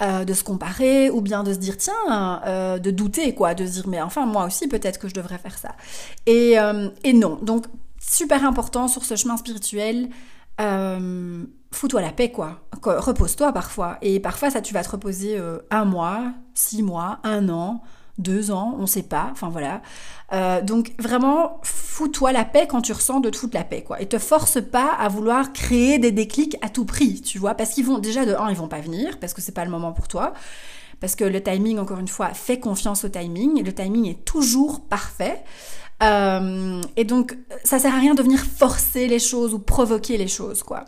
Euh, 0.00 0.24
de 0.24 0.32
se 0.32 0.42
comparer 0.42 1.10
ou 1.10 1.20
bien 1.20 1.44
de 1.44 1.52
se 1.52 1.58
dire 1.58 1.76
tiens 1.76 2.42
euh, 2.46 2.78
de 2.78 2.90
douter 2.90 3.34
quoi 3.34 3.54
de 3.54 3.64
se 3.66 3.72
dire 3.72 3.88
mais 3.88 4.00
enfin 4.00 4.24
moi 4.24 4.46
aussi 4.46 4.66
peut-être 4.66 4.98
que 4.98 5.06
je 5.06 5.14
devrais 5.14 5.36
faire 5.38 5.56
ça 5.56 5.76
et, 6.26 6.58
euh, 6.58 6.88
et 7.04 7.12
non 7.12 7.38
donc 7.42 7.66
super 8.00 8.44
important 8.44 8.88
sur 8.88 9.04
ce 9.04 9.14
chemin 9.14 9.36
spirituel 9.36 10.08
euh, 10.62 11.44
fous-toi 11.72 12.00
la 12.00 12.12
paix, 12.12 12.30
quoi. 12.30 12.60
Repose-toi 12.82 13.52
parfois. 13.52 13.98
Et 14.02 14.20
parfois, 14.20 14.50
ça, 14.50 14.60
tu 14.60 14.72
vas 14.74 14.82
te 14.82 14.90
reposer 14.90 15.38
euh, 15.38 15.58
un 15.70 15.84
mois, 15.84 16.32
six 16.54 16.82
mois, 16.82 17.18
un 17.24 17.48
an, 17.48 17.82
deux 18.18 18.50
ans, 18.50 18.76
on 18.78 18.86
sait 18.86 19.02
pas. 19.02 19.28
Enfin, 19.32 19.48
voilà. 19.48 19.82
Euh, 20.32 20.62
donc, 20.62 20.92
vraiment, 20.98 21.60
fous-toi 21.62 22.32
la 22.32 22.44
paix 22.44 22.66
quand 22.68 22.82
tu 22.82 22.92
ressens 22.92 23.20
de 23.20 23.30
toute 23.30 23.54
la 23.54 23.64
paix, 23.64 23.82
quoi. 23.82 24.00
Et 24.00 24.06
te 24.06 24.18
force 24.18 24.60
pas 24.62 24.92
à 24.98 25.08
vouloir 25.08 25.52
créer 25.52 25.98
des 25.98 26.12
déclics 26.12 26.56
à 26.62 26.68
tout 26.68 26.84
prix, 26.84 27.20
tu 27.20 27.38
vois. 27.38 27.54
Parce 27.54 27.70
qu'ils 27.70 27.84
vont, 27.84 27.98
déjà, 27.98 28.24
de 28.24 28.34
un, 28.34 28.50
ils 28.50 28.56
vont 28.56 28.68
pas 28.68 28.80
venir, 28.80 29.18
parce 29.18 29.34
que 29.34 29.40
c'est 29.40 29.52
pas 29.52 29.64
le 29.64 29.70
moment 29.70 29.92
pour 29.92 30.08
toi. 30.08 30.32
Parce 31.00 31.16
que 31.16 31.24
le 31.24 31.42
timing, 31.42 31.78
encore 31.78 31.98
une 31.98 32.08
fois, 32.08 32.28
fait 32.28 32.60
confiance 32.60 33.04
au 33.04 33.08
timing. 33.08 33.64
Le 33.64 33.74
timing 33.74 34.06
est 34.06 34.24
toujours 34.24 34.82
parfait. 34.82 35.42
Euh, 36.02 36.80
et 36.96 37.04
donc, 37.04 37.36
ça 37.64 37.78
sert 37.78 37.94
à 37.94 37.98
rien 37.98 38.14
de 38.14 38.22
venir 38.22 38.40
forcer 38.40 39.06
les 39.06 39.18
choses 39.18 39.54
ou 39.54 39.58
provoquer 39.58 40.16
les 40.16 40.28
choses, 40.28 40.62
quoi. 40.62 40.84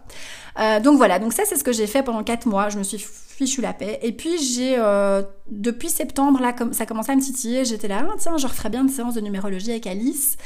Euh, 0.58 0.80
donc 0.80 0.96
voilà, 0.96 1.18
donc 1.18 1.32
ça 1.32 1.42
c'est 1.44 1.56
ce 1.56 1.64
que 1.64 1.72
j'ai 1.72 1.88
fait 1.88 2.04
pendant 2.04 2.22
4 2.22 2.46
mois, 2.46 2.68
je 2.68 2.78
me 2.78 2.84
suis 2.84 2.98
fichu 2.98 3.60
la 3.60 3.72
paix. 3.72 3.98
Et 4.02 4.12
puis 4.12 4.38
j'ai, 4.38 4.76
euh, 4.78 5.22
depuis 5.50 5.88
septembre, 5.88 6.40
là, 6.40 6.52
comme 6.52 6.72
ça 6.72 6.86
commençait 6.86 7.12
à 7.12 7.16
me 7.16 7.20
titiller, 7.20 7.64
j'étais 7.64 7.88
là, 7.88 8.06
ah, 8.08 8.14
tiens, 8.18 8.36
je 8.36 8.46
referais 8.46 8.70
bien 8.70 8.82
une 8.82 8.88
séance 8.88 9.14
de 9.14 9.20
numérologie 9.20 9.70
avec 9.70 9.86
Alice. 9.86 10.36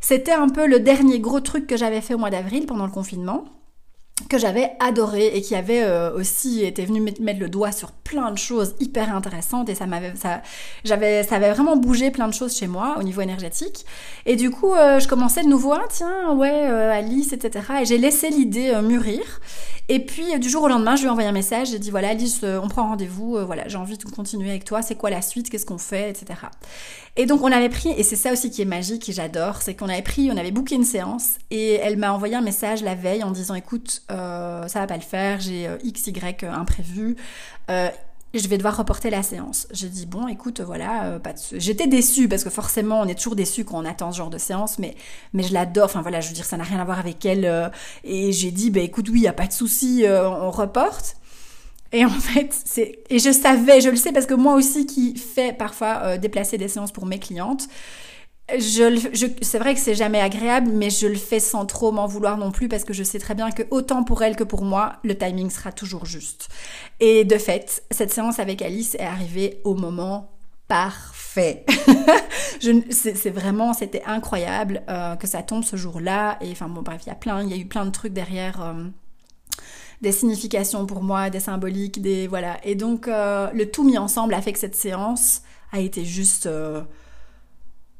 C'était 0.00 0.32
un 0.32 0.48
peu 0.48 0.66
le 0.66 0.78
dernier 0.80 1.20
gros 1.20 1.40
truc 1.40 1.66
que 1.66 1.76
j'avais 1.76 2.00
fait 2.00 2.14
au 2.14 2.18
mois 2.18 2.30
d'avril 2.30 2.66
pendant 2.66 2.86
le 2.86 2.92
confinement 2.92 3.44
que 4.30 4.38
j'avais 4.38 4.70
adoré 4.80 5.26
et 5.26 5.42
qui 5.42 5.54
avait 5.54 5.86
aussi 6.14 6.64
été 6.64 6.86
venu 6.86 7.00
mettre 7.00 7.40
le 7.40 7.48
doigt 7.50 7.70
sur 7.70 7.92
plein 8.06 8.30
de 8.30 8.38
choses 8.38 8.74
hyper 8.80 9.14
intéressantes 9.14 9.68
et 9.68 9.74
ça 9.74 9.86
m'avait 9.86 10.14
ça 10.16 10.42
j'avais 10.84 11.22
ça 11.22 11.36
avait 11.36 11.52
vraiment 11.52 11.76
bougé 11.76 12.10
plein 12.10 12.28
de 12.28 12.34
choses 12.34 12.56
chez 12.56 12.66
moi 12.66 12.96
au 12.98 13.02
niveau 13.02 13.20
énergétique. 13.20 13.84
Et 14.24 14.36
du 14.36 14.50
coup 14.50 14.72
euh, 14.74 15.00
je 15.00 15.08
commençais 15.08 15.42
de 15.42 15.48
nouveau 15.48 15.72
ah 15.72 15.84
tiens 15.90 16.32
ouais 16.34 16.68
euh, 16.68 16.92
Alice 16.92 17.32
etc 17.32 17.64
et 17.82 17.84
j'ai 17.84 17.98
laissé 17.98 18.30
l'idée 18.30 18.72
mûrir. 18.82 19.22
Et 19.88 20.00
puis 20.00 20.38
du 20.40 20.48
jour 20.48 20.64
au 20.64 20.68
lendemain 20.68 20.96
je 20.96 21.02
lui 21.02 21.08
ai 21.08 21.10
envoyé 21.10 21.28
un 21.28 21.32
message. 21.32 21.68
J'ai 21.70 21.78
dit 21.78 21.90
voilà 21.90 22.10
Alice 22.10 22.42
on 22.42 22.68
prend 22.68 22.88
rendez-vous 22.88 23.38
voilà 23.44 23.68
j'ai 23.68 23.78
envie 23.78 23.98
de 23.98 24.04
continuer 24.04 24.50
avec 24.50 24.64
toi. 24.64 24.82
C'est 24.82 24.96
quoi 24.96 25.10
la 25.10 25.22
suite? 25.22 25.50
Qu'est-ce 25.50 25.66
qu'on 25.66 25.78
fait? 25.78 26.10
Etc 26.10 26.34
et 27.18 27.24
donc 27.24 27.42
on 27.42 27.50
avait 27.50 27.70
pris, 27.70 27.88
et 27.96 28.02
c'est 28.02 28.16
ça 28.16 28.30
aussi 28.30 28.50
qui 28.50 28.60
est 28.60 28.66
magique 28.66 29.08
et 29.08 29.12
j'adore, 29.12 29.62
c'est 29.62 29.74
qu'on 29.74 29.88
avait 29.88 30.02
pris, 30.02 30.30
on 30.30 30.36
avait 30.36 30.50
booké 30.50 30.74
une 30.74 30.84
séance 30.84 31.36
et 31.50 31.74
elle 31.74 31.96
m'a 31.96 32.12
envoyé 32.12 32.34
un 32.34 32.42
message 32.42 32.82
la 32.82 32.94
veille 32.94 33.22
en 33.22 33.30
disant 33.30 33.54
écoute, 33.54 34.02
euh, 34.10 34.68
ça 34.68 34.80
va 34.80 34.86
pas 34.86 34.96
le 34.96 35.02
faire, 35.02 35.40
j'ai 35.40 35.66
euh, 35.66 35.78
X, 35.82 36.08
Y 36.08 36.44
euh, 37.70 37.88
je 38.34 38.48
vais 38.48 38.58
devoir 38.58 38.76
reporter 38.76 39.10
la 39.10 39.22
séance. 39.22 39.66
J'ai 39.70 39.88
dit 39.88 40.06
bon, 40.06 40.28
écoute, 40.28 40.60
voilà, 40.60 41.18
pas 41.22 41.32
de... 41.32 41.38
j'étais 41.58 41.86
déçue 41.86 42.28
parce 42.28 42.44
que 42.44 42.50
forcément, 42.50 43.00
on 43.00 43.06
est 43.06 43.14
toujours 43.14 43.36
déçu 43.36 43.64
quand 43.64 43.78
on 43.78 43.84
attend 43.84 44.12
ce 44.12 44.18
genre 44.18 44.30
de 44.30 44.38
séance, 44.38 44.78
mais 44.78 44.94
mais 45.32 45.42
je 45.42 45.54
l'adore. 45.54 45.86
Enfin 45.86 46.02
voilà, 46.02 46.20
je 46.20 46.28
veux 46.28 46.34
dire, 46.34 46.44
ça 46.44 46.56
n'a 46.56 46.64
rien 46.64 46.78
à 46.78 46.84
voir 46.84 46.98
avec 46.98 47.24
elle. 47.24 47.72
et 48.04 48.32
j'ai 48.32 48.50
dit, 48.50 48.70
bah 48.70 48.80
écoute, 48.80 49.08
oui, 49.08 49.20
y 49.20 49.28
a 49.28 49.32
pas 49.32 49.46
de 49.46 49.52
souci, 49.52 50.04
on 50.06 50.50
reporte. 50.50 51.16
Et 51.92 52.04
en 52.04 52.10
fait, 52.20 52.54
c'est 52.64 52.98
et 53.10 53.18
je 53.18 53.32
savais, 53.32 53.80
je 53.80 53.88
le 53.88 53.96
sais 53.96 54.12
parce 54.12 54.26
que 54.26 54.34
moi 54.34 54.54
aussi 54.54 54.86
qui 54.86 55.16
fais 55.16 55.52
parfois 55.52 56.00
euh, 56.02 56.18
déplacer 56.18 56.58
des 56.58 56.68
séances 56.68 56.92
pour 56.92 57.06
mes 57.06 57.18
clientes, 57.18 57.68
je, 58.48 59.08
je 59.12 59.26
c'est 59.42 59.58
vrai 59.58 59.74
que 59.74 59.80
c'est 59.80 59.94
jamais 59.94 60.20
agréable, 60.20 60.70
mais 60.72 60.90
je 60.90 61.06
le 61.06 61.16
fais 61.16 61.40
sans 61.40 61.66
trop 61.66 61.90
m'en 61.90 62.06
vouloir 62.06 62.38
non 62.38 62.52
plus 62.52 62.68
parce 62.68 62.84
que 62.84 62.92
je 62.92 63.02
sais 63.02 63.18
très 63.18 63.34
bien 63.34 63.50
que 63.50 63.64
autant 63.70 64.04
pour 64.04 64.22
elle 64.22 64.36
que 64.36 64.44
pour 64.44 64.62
moi, 64.62 64.94
le 65.02 65.16
timing 65.16 65.50
sera 65.50 65.72
toujours 65.72 66.06
juste. 66.06 66.48
Et 67.00 67.24
de 67.24 67.38
fait, 67.38 67.82
cette 67.90 68.12
séance 68.12 68.38
avec 68.38 68.62
Alice 68.62 68.94
est 68.94 69.04
arrivée 69.04 69.60
au 69.64 69.74
moment 69.74 70.30
parfait. 70.68 71.64
c'est 72.90 73.30
vraiment, 73.30 73.72
c'était 73.72 74.02
incroyable 74.06 74.82
euh, 74.88 75.16
que 75.16 75.26
ça 75.26 75.42
tombe 75.42 75.64
ce 75.64 75.76
jour-là. 75.76 76.38
Et 76.40 76.50
enfin 76.52 76.68
bon, 76.68 76.82
bref, 76.82 77.02
il 77.04 77.08
y 77.08 77.12
a 77.12 77.16
plein, 77.16 77.42
il 77.42 77.50
y 77.50 77.54
a 77.54 77.56
eu 77.56 77.66
plein 77.66 77.84
de 77.84 77.90
trucs 77.90 78.12
derrière. 78.12 78.62
Euh, 78.62 78.84
des 80.02 80.12
significations 80.12 80.84
pour 80.84 81.02
moi, 81.02 81.30
des 81.30 81.40
symboliques, 81.40 82.02
des 82.02 82.26
voilà. 82.26 82.58
Et 82.64 82.74
donc 82.74 83.08
euh, 83.08 83.50
le 83.52 83.70
tout 83.70 83.82
mis 83.82 83.96
ensemble 83.96 84.34
a 84.34 84.42
fait 84.42 84.52
que 84.52 84.58
cette 84.58 84.76
séance 84.76 85.42
a 85.72 85.80
été 85.80 86.04
juste 86.04 86.48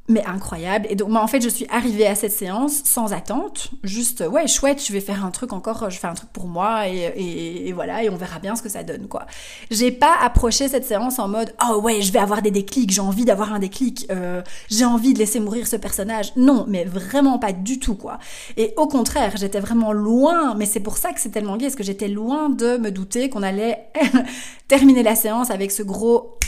mais 0.08 0.24
incroyable. 0.24 0.86
Et 0.88 0.94
donc, 0.94 1.08
moi, 1.08 1.20
en 1.20 1.26
fait, 1.26 1.40
je 1.40 1.48
suis 1.48 1.66
arrivée 1.70 2.06
à 2.06 2.14
cette 2.14 2.32
séance 2.32 2.82
sans 2.84 3.12
attente, 3.12 3.70
juste, 3.82 4.24
ouais, 4.30 4.46
chouette, 4.46 4.84
je 4.84 4.92
vais 4.92 5.00
faire 5.00 5.24
un 5.24 5.30
truc 5.30 5.52
encore, 5.52 5.90
je 5.90 5.98
fais 5.98 6.06
un 6.06 6.14
truc 6.14 6.30
pour 6.30 6.46
moi, 6.46 6.88
et, 6.88 7.66
et, 7.66 7.72
voilà, 7.72 8.02
et 8.02 8.10
on 8.10 8.16
verra 8.16 8.38
bien 8.38 8.54
ce 8.54 8.62
que 8.62 8.68
ça 8.68 8.82
donne, 8.82 9.08
quoi. 9.08 9.26
J'ai 9.70 9.90
pas 9.90 10.14
approché 10.20 10.68
cette 10.68 10.84
séance 10.84 11.18
en 11.18 11.28
mode, 11.28 11.54
oh 11.68 11.80
ouais, 11.80 12.02
je 12.02 12.12
vais 12.12 12.18
avoir 12.18 12.42
des 12.42 12.50
déclics, 12.50 12.90
j'ai 12.90 13.00
envie 13.00 13.24
d'avoir 13.24 13.52
un 13.52 13.58
déclic, 13.58 14.06
euh, 14.10 14.42
j'ai 14.70 14.84
envie 14.84 15.12
de 15.12 15.18
laisser 15.18 15.40
mourir 15.40 15.66
ce 15.66 15.76
personnage. 15.76 16.32
Non, 16.36 16.66
mais 16.68 16.84
vraiment 16.84 17.38
pas 17.38 17.52
du 17.52 17.80
tout, 17.80 17.96
quoi. 17.96 18.18
Et 18.56 18.74
au 18.76 18.86
contraire, 18.86 19.32
j'étais 19.36 19.60
vraiment 19.60 19.92
loin, 19.92 20.54
mais 20.54 20.66
c'est 20.66 20.80
pour 20.80 20.98
ça 20.98 21.12
que 21.12 21.20
c'est 21.20 21.30
tellement 21.30 21.56
gai, 21.56 21.66
parce 21.66 21.76
que 21.76 21.84
j'étais 21.84 22.08
loin 22.08 22.48
de 22.48 22.76
me 22.76 22.90
douter 22.90 23.28
qu'on 23.28 23.42
allait 23.42 23.88
terminer 24.68 25.02
la 25.02 25.16
séance 25.16 25.50
avec 25.50 25.72
ce 25.72 25.82
gros 25.82 26.38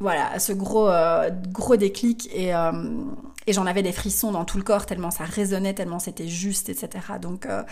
voilà, 0.00 0.38
ce 0.38 0.52
gros, 0.52 0.88
euh, 0.88 1.30
gros 1.52 1.76
déclic 1.76 2.30
et, 2.34 2.54
euh, 2.54 2.72
et 3.46 3.52
j'en 3.52 3.66
avais 3.66 3.82
des 3.82 3.92
frissons 3.92 4.32
dans 4.32 4.46
tout 4.46 4.56
le 4.56 4.64
corps 4.64 4.86
tellement 4.86 5.10
ça 5.10 5.24
résonnait, 5.24 5.74
tellement 5.74 5.98
c'était 5.98 6.26
juste, 6.26 6.70
etc. 6.70 6.88
Donc, 7.20 7.44
euh, 7.44 7.62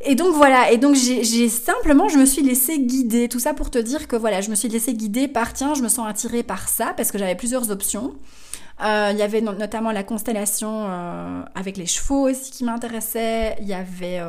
et 0.00 0.14
donc 0.14 0.34
voilà, 0.36 0.70
et 0.70 0.76
donc 0.76 0.94
j'ai 0.94 1.48
simplement, 1.48 2.08
je 2.08 2.16
me 2.16 2.26
suis 2.26 2.42
laissée 2.42 2.78
guider, 2.78 3.28
tout 3.28 3.40
ça 3.40 3.54
pour 3.54 3.70
te 3.72 3.78
dire 3.78 4.06
que 4.06 4.14
voilà, 4.14 4.40
je 4.40 4.50
me 4.50 4.54
suis 4.54 4.68
laissée 4.68 4.94
guider 4.94 5.26
par, 5.26 5.52
tiens, 5.52 5.74
je 5.74 5.82
me 5.82 5.88
sens 5.88 6.08
attirée 6.08 6.44
par 6.44 6.68
ça 6.68 6.94
parce 6.96 7.10
que 7.10 7.18
j'avais 7.18 7.34
plusieurs 7.34 7.72
options. 7.72 8.14
Il 8.80 9.16
y 9.16 9.22
avait 9.22 9.40
notamment 9.40 9.90
la 9.90 10.04
constellation 10.04 10.86
avec 11.56 11.76
les 11.76 11.86
chevaux 11.86 12.28
aussi 12.30 12.52
qui 12.52 12.62
m'intéressait, 12.62 13.56
il 13.60 13.66
y 13.66 13.74
avait... 13.74 14.20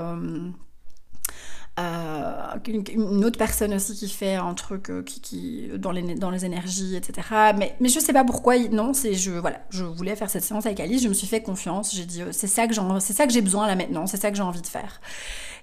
Euh, 1.79 2.33
une 2.67 3.23
autre 3.23 3.37
personne 3.37 3.73
aussi 3.73 3.95
qui 3.95 4.09
fait 4.09 4.35
un 4.35 4.53
truc 4.53 4.89
euh, 4.89 5.01
qui, 5.01 5.21
qui, 5.21 5.69
dans, 5.77 5.91
les, 5.91 6.15
dans 6.15 6.29
les 6.29 6.43
énergies, 6.43 6.95
etc. 6.95 7.27
Mais, 7.57 7.75
mais 7.79 7.87
je 7.89 7.99
sais 7.99 8.11
pas 8.11 8.25
pourquoi, 8.25 8.57
non, 8.57 8.93
c'est 8.93 9.13
je, 9.13 9.31
voilà, 9.31 9.59
je 9.69 9.83
voulais 9.83 10.15
faire 10.15 10.29
cette 10.29 10.43
séance 10.43 10.65
avec 10.65 10.79
Alice, 10.79 11.01
je 11.03 11.07
me 11.07 11.13
suis 11.13 11.27
fait 11.27 11.41
confiance, 11.41 11.95
j'ai 11.95 12.05
dit, 12.05 12.21
euh, 12.21 12.31
c'est 12.31 12.47
ça 12.47 12.67
que 12.67 12.73
c'est 12.99 13.13
ça 13.13 13.27
que 13.27 13.31
j'ai 13.31 13.41
besoin 13.41 13.67
là 13.67 13.75
maintenant, 13.75 14.07
c'est 14.07 14.17
ça 14.17 14.29
que 14.29 14.35
j'ai 14.35 14.43
envie 14.43 14.61
de 14.61 14.67
faire. 14.67 14.99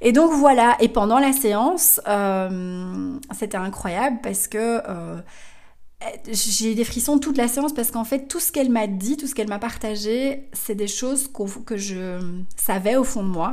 Et 0.00 0.12
donc 0.12 0.32
voilà, 0.32 0.76
et 0.80 0.88
pendant 0.88 1.18
la 1.18 1.32
séance, 1.32 2.00
c'était 3.35 3.56
incroyable 3.56 4.18
parce 4.23 4.46
que 4.46 4.82
j'ai 6.30 6.75
des 6.75 6.85
frissons 6.85 7.18
toute 7.18 7.38
la 7.38 7.49
séance 7.49 7.73
parce 7.73 7.90
qu'en 7.90 8.04
fait, 8.04 8.28
tout 8.28 8.40
ce 8.40 8.52
qu'elle 8.52 8.70
m'a 8.70 8.87
dit, 8.87 9.16
tout 9.16 9.26
ce 9.26 9.35
qu'elle 9.35 9.49
m'a 9.49 9.58
partagé, 9.58 10.49
c'est 10.52 10.75
des 10.75 10.88
choses 10.88 11.30
que 11.64 11.76
je 11.76 12.20
savais 12.56 12.96
au 12.96 13.04
fond 13.04 13.23
de 13.23 13.28
moi. 13.28 13.52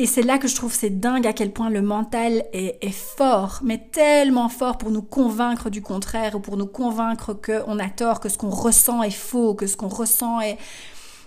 Et 0.00 0.06
c'est 0.06 0.22
là 0.22 0.38
que 0.38 0.48
je 0.48 0.54
trouve 0.54 0.72
c'est 0.72 0.98
dingue 0.98 1.26
à 1.26 1.34
quel 1.34 1.52
point 1.52 1.68
le 1.68 1.82
mental 1.82 2.46
est, 2.54 2.90
fort, 2.90 3.60
mais 3.62 3.76
tellement 3.92 4.48
fort 4.48 4.78
pour 4.78 4.90
nous 4.90 5.02
convaincre 5.02 5.68
du 5.68 5.82
contraire 5.82 6.36
ou 6.36 6.40
pour 6.40 6.56
nous 6.56 6.66
convaincre 6.66 7.34
qu'on 7.34 7.78
a 7.78 7.90
tort, 7.90 8.18
que 8.18 8.30
ce 8.30 8.38
qu'on 8.38 8.48
ressent 8.48 9.02
est 9.02 9.10
faux, 9.10 9.54
que 9.54 9.66
ce 9.66 9.76
qu'on 9.76 9.88
ressent 9.88 10.40
est... 10.40 10.56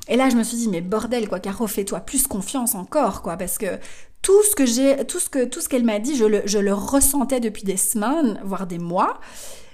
Et 0.07 0.17
là, 0.17 0.31
je 0.31 0.35
me 0.35 0.41
suis 0.41 0.57
dit, 0.57 0.69
mais 0.69 0.81
bordel, 0.81 1.29
quoi, 1.29 1.39
Caro, 1.39 1.67
fais-toi 1.67 1.99
plus 1.99 2.25
confiance 2.25 2.73
encore, 2.73 3.21
quoi, 3.21 3.37
parce 3.37 3.59
que 3.59 3.77
tout 4.23 4.41
ce 4.49 4.55
que 4.55 4.65
j'ai, 4.65 5.05
tout 5.05 5.19
ce 5.19 5.29
que, 5.29 5.45
tout 5.45 5.61
ce 5.61 5.69
qu'elle 5.69 5.83
m'a 5.83 5.99
dit, 5.99 6.15
je 6.15 6.25
le, 6.25 6.41
je 6.45 6.57
le 6.57 6.73
ressentais 6.73 7.39
depuis 7.39 7.63
des 7.63 7.77
semaines, 7.77 8.41
voire 8.43 8.65
des 8.65 8.79
mois. 8.79 9.19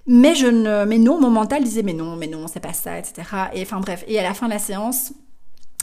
Mais 0.08 0.36
je 0.36 0.48
ne, 0.48 0.84
mais 0.84 0.98
non, 0.98 1.22
mon 1.22 1.29
mental 1.29 1.63
disait, 1.63 1.84
mais 1.84 1.94
non, 1.94 2.18
mais 2.18 2.27
non, 2.27 2.48
c'est 2.48 2.60
pas 2.60 2.74
ça, 2.74 3.00
etc. 3.00 3.22
Et 3.53 3.62
enfin, 3.62 3.79
bref. 3.79 4.03
Et 4.08 4.20
à 4.20 4.24
la 4.24 4.34
fin 4.34 4.48
de 4.48 4.51
la 4.51 4.60
séance, 4.60 5.13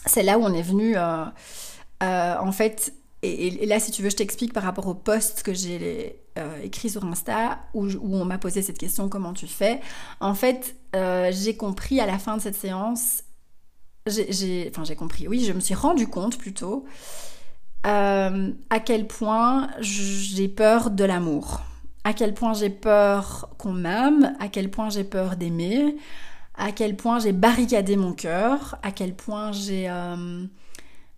c'est 0.04 0.23
là 0.23 0.38
où 0.38 0.42
on 0.42 0.52
est 0.52 0.61
venu, 0.61 0.99
euh, 0.99 1.25
euh, 2.02 2.35
en 2.38 2.52
fait, 2.52 2.92
et, 3.28 3.66
là, 3.66 3.80
si 3.80 3.90
tu 3.90 4.02
veux, 4.02 4.11
je 4.11 4.16
t'explique 4.16 4.52
par 4.52 4.62
rapport 4.62 4.87
au 4.87 4.95
post 4.95 5.42
que 5.42 5.54
j'ai 5.54 6.21
euh, 6.38 6.62
écrit 6.62 6.90
sur 6.90 7.04
Insta, 7.04 7.59
où, 7.75 7.87
on 8.02 8.25
m'a 8.25 8.38
posé 8.38 8.62
cette 8.62 8.79
question 8.79 9.09
comment 9.09 9.33
tu 9.33 9.46
fais. 9.46 9.81
En 10.20 10.35
fait, 10.35 10.77
euh, 10.94 11.31
j'ai 11.33 11.57
compris 11.57 12.00
à 12.00 12.07
la 12.07 12.18
fin 12.18 12.37
de 12.37 12.42
cette 12.42 12.57
séance, 12.57 13.22
enfin 14.09 14.85
j'ai 14.85 14.96
compris, 14.96 15.27
oui, 15.27 15.44
je 15.44 15.53
me 15.53 15.61
suis 15.61 15.74
rendu 15.74 16.07
compte 16.07 16.38
plutôt 16.38 16.85
à 17.88 18.81
quel 18.85 19.07
point 19.07 19.68
j'ai 19.81 20.48
peur 20.48 20.90
de 20.90 21.05
l'amour, 21.05 21.61
à 22.03 22.14
quel 22.14 22.35
point 22.35 22.53
j'ai 22.53 22.70
peur 22.70 23.48
qu'on 23.59 23.72
m'aime, 23.72 24.35
à 24.40 24.48
quel 24.48 24.72
point 24.72 24.90
j'ai 24.90 25.05
peur 25.05 25.37
d'aimer, 25.37 25.96
à 26.57 26.72
quel 26.72 26.96
point 26.96 27.20
j'ai 27.20 27.33
barricadé 27.33 27.96
mon 27.96 28.12
cœur, 28.12 28.77
à 28.83 28.90
quel 28.90 29.14
point 29.14 29.53
j'ai 29.53 29.88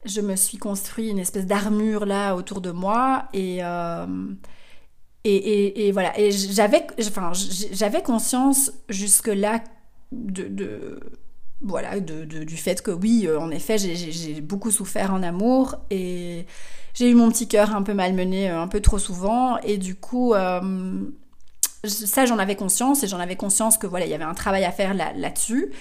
je 0.05 0.21
me 0.21 0.37
suis 0.37 0.59
construit 0.59 1.09
une 1.09 1.19
espèce 1.19 1.47
d'armure 1.47 2.07
là 2.07 2.35
autour 2.37 2.61
de 2.61 2.71
moi 2.71 3.25
et, 3.33 3.59
euh, 3.63 4.07
et, 5.25 5.89
et, 5.89 5.93
voilà. 5.93 6.19
Et 6.19 6.31
j'avais, 6.31 6.87
enfin, 7.01 7.33
j'avais 7.73 8.03
conscience 8.03 8.73
jusque-là 8.89 9.63
de, 10.13 11.01
voilà, 11.61 12.01
de, 12.01 12.25
du 12.25 12.57
fait 12.57 12.81
que 12.81 12.91
oui, 12.91 13.27
euh, 13.27 13.39
en 13.39 13.51
effet, 13.51 13.77
j'ai 13.79 14.41
beaucoup 14.41 14.71
souffert 14.71 15.13
en 15.13 15.23
amour 15.23 15.77
et 15.91 16.47
j'ai 16.95 17.11
eu 17.11 17.15
mon 17.15 17.31
petit 17.31 17.49
cœur 17.49 17.75
un 17.75 17.83
peu 17.83 17.95
malmené 17.95 18.51
euh, 18.51 18.63
un 18.63 18.69
peu 18.69 18.81
trop 18.81 18.99
souvent 18.99 19.59
et 19.59 19.77
du 19.77 19.97
coup, 19.97 20.33
ça 21.85 22.27
j'en 22.27 22.39
avais 22.39 22.57
conscience 22.57 23.03
et 23.03 23.09
j'en 23.09 23.21
avais 23.21 23.37
conscience 23.37 23.77
que 23.77 23.87
voilà, 23.87 24.07
il 24.07 24.11
y 24.11 24.15
avait 24.15 24.25
un 24.25 24.35
travail 24.35 24.65
à 24.65 24.73
faire 24.73 24.95
là-dessus. 24.95 25.73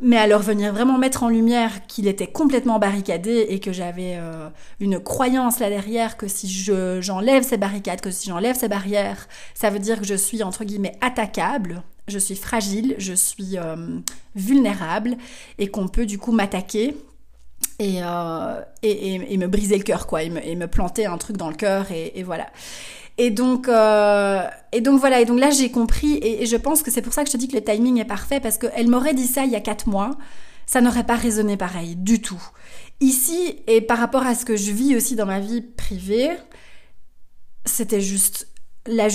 Mais 0.00 0.16
alors 0.16 0.42
venir 0.42 0.72
vraiment 0.72 0.96
mettre 0.96 1.24
en 1.24 1.28
lumière 1.28 1.86
qu'il 1.88 2.06
était 2.06 2.28
complètement 2.28 2.78
barricadé 2.78 3.46
et 3.48 3.58
que 3.58 3.72
j'avais 3.72 4.16
euh, 4.16 4.48
une 4.78 5.00
croyance 5.00 5.58
là 5.58 5.70
derrière 5.70 6.16
que 6.16 6.28
si 6.28 6.48
je, 6.48 7.00
j'enlève 7.00 7.42
ces 7.42 7.56
barricades, 7.56 8.00
que 8.00 8.12
si 8.12 8.28
j'enlève 8.28 8.56
ces 8.56 8.68
barrières, 8.68 9.28
ça 9.54 9.70
veut 9.70 9.80
dire 9.80 9.98
que 10.00 10.06
je 10.06 10.14
suis 10.14 10.44
entre 10.44 10.64
guillemets 10.64 10.96
attaquable, 11.00 11.82
je 12.06 12.18
suis 12.18 12.36
fragile, 12.36 12.94
je 12.98 13.12
suis 13.12 13.58
euh, 13.58 13.98
vulnérable 14.36 15.16
et 15.58 15.66
qu'on 15.66 15.88
peut 15.88 16.06
du 16.06 16.16
coup 16.16 16.30
m'attaquer 16.30 16.96
et, 17.80 17.98
euh, 18.02 18.60
et, 18.82 19.32
et, 19.32 19.36
me 19.36 19.46
briser 19.46 19.76
le 19.76 19.84
cœur 19.84 20.06
quoi, 20.06 20.22
et 20.22 20.30
me, 20.30 20.44
et 20.44 20.56
me 20.56 20.66
planter 20.66 21.06
un 21.06 21.18
truc 21.18 21.36
dans 21.36 21.48
le 21.48 21.56
cœur 21.56 21.90
et, 21.90 22.22
voilà. 22.22 22.46
Et 23.18 23.30
donc, 23.30 23.68
euh, 23.68 24.44
et 24.70 24.80
donc 24.80 25.00
voilà, 25.00 25.20
et 25.20 25.24
donc 25.24 25.40
là 25.40 25.50
j'ai 25.50 25.70
compris, 25.72 26.20
et, 26.22 26.46
je 26.46 26.56
pense 26.56 26.84
que 26.84 26.90
c'est 26.92 27.02
pour 27.02 27.12
ça 27.12 27.24
que 27.24 27.28
je 27.28 27.32
te 27.32 27.36
dis 27.36 27.48
que 27.48 27.56
le 27.56 27.64
timing 27.64 27.98
est 27.98 28.04
parfait, 28.04 28.38
parce 28.38 28.58
qu'elle 28.58 28.88
m'aurait 28.88 29.14
dit 29.14 29.26
ça 29.26 29.44
il 29.44 29.50
y 29.50 29.56
a 29.56 29.60
quatre 29.60 29.88
mois, 29.88 30.16
ça 30.66 30.80
n'aurait 30.80 31.04
pas 31.04 31.16
résonné 31.16 31.56
pareil, 31.56 31.96
du 31.96 32.22
tout. 32.22 32.40
Ici, 33.00 33.56
et 33.66 33.80
par 33.80 33.98
rapport 33.98 34.24
à 34.24 34.36
ce 34.36 34.44
que 34.44 34.56
je 34.56 34.70
vis 34.70 34.96
aussi 34.96 35.16
dans 35.16 35.26
ma 35.26 35.40
vie 35.40 35.62
privée, 35.62 36.30
c'était 37.64 38.00
juste 38.00 38.48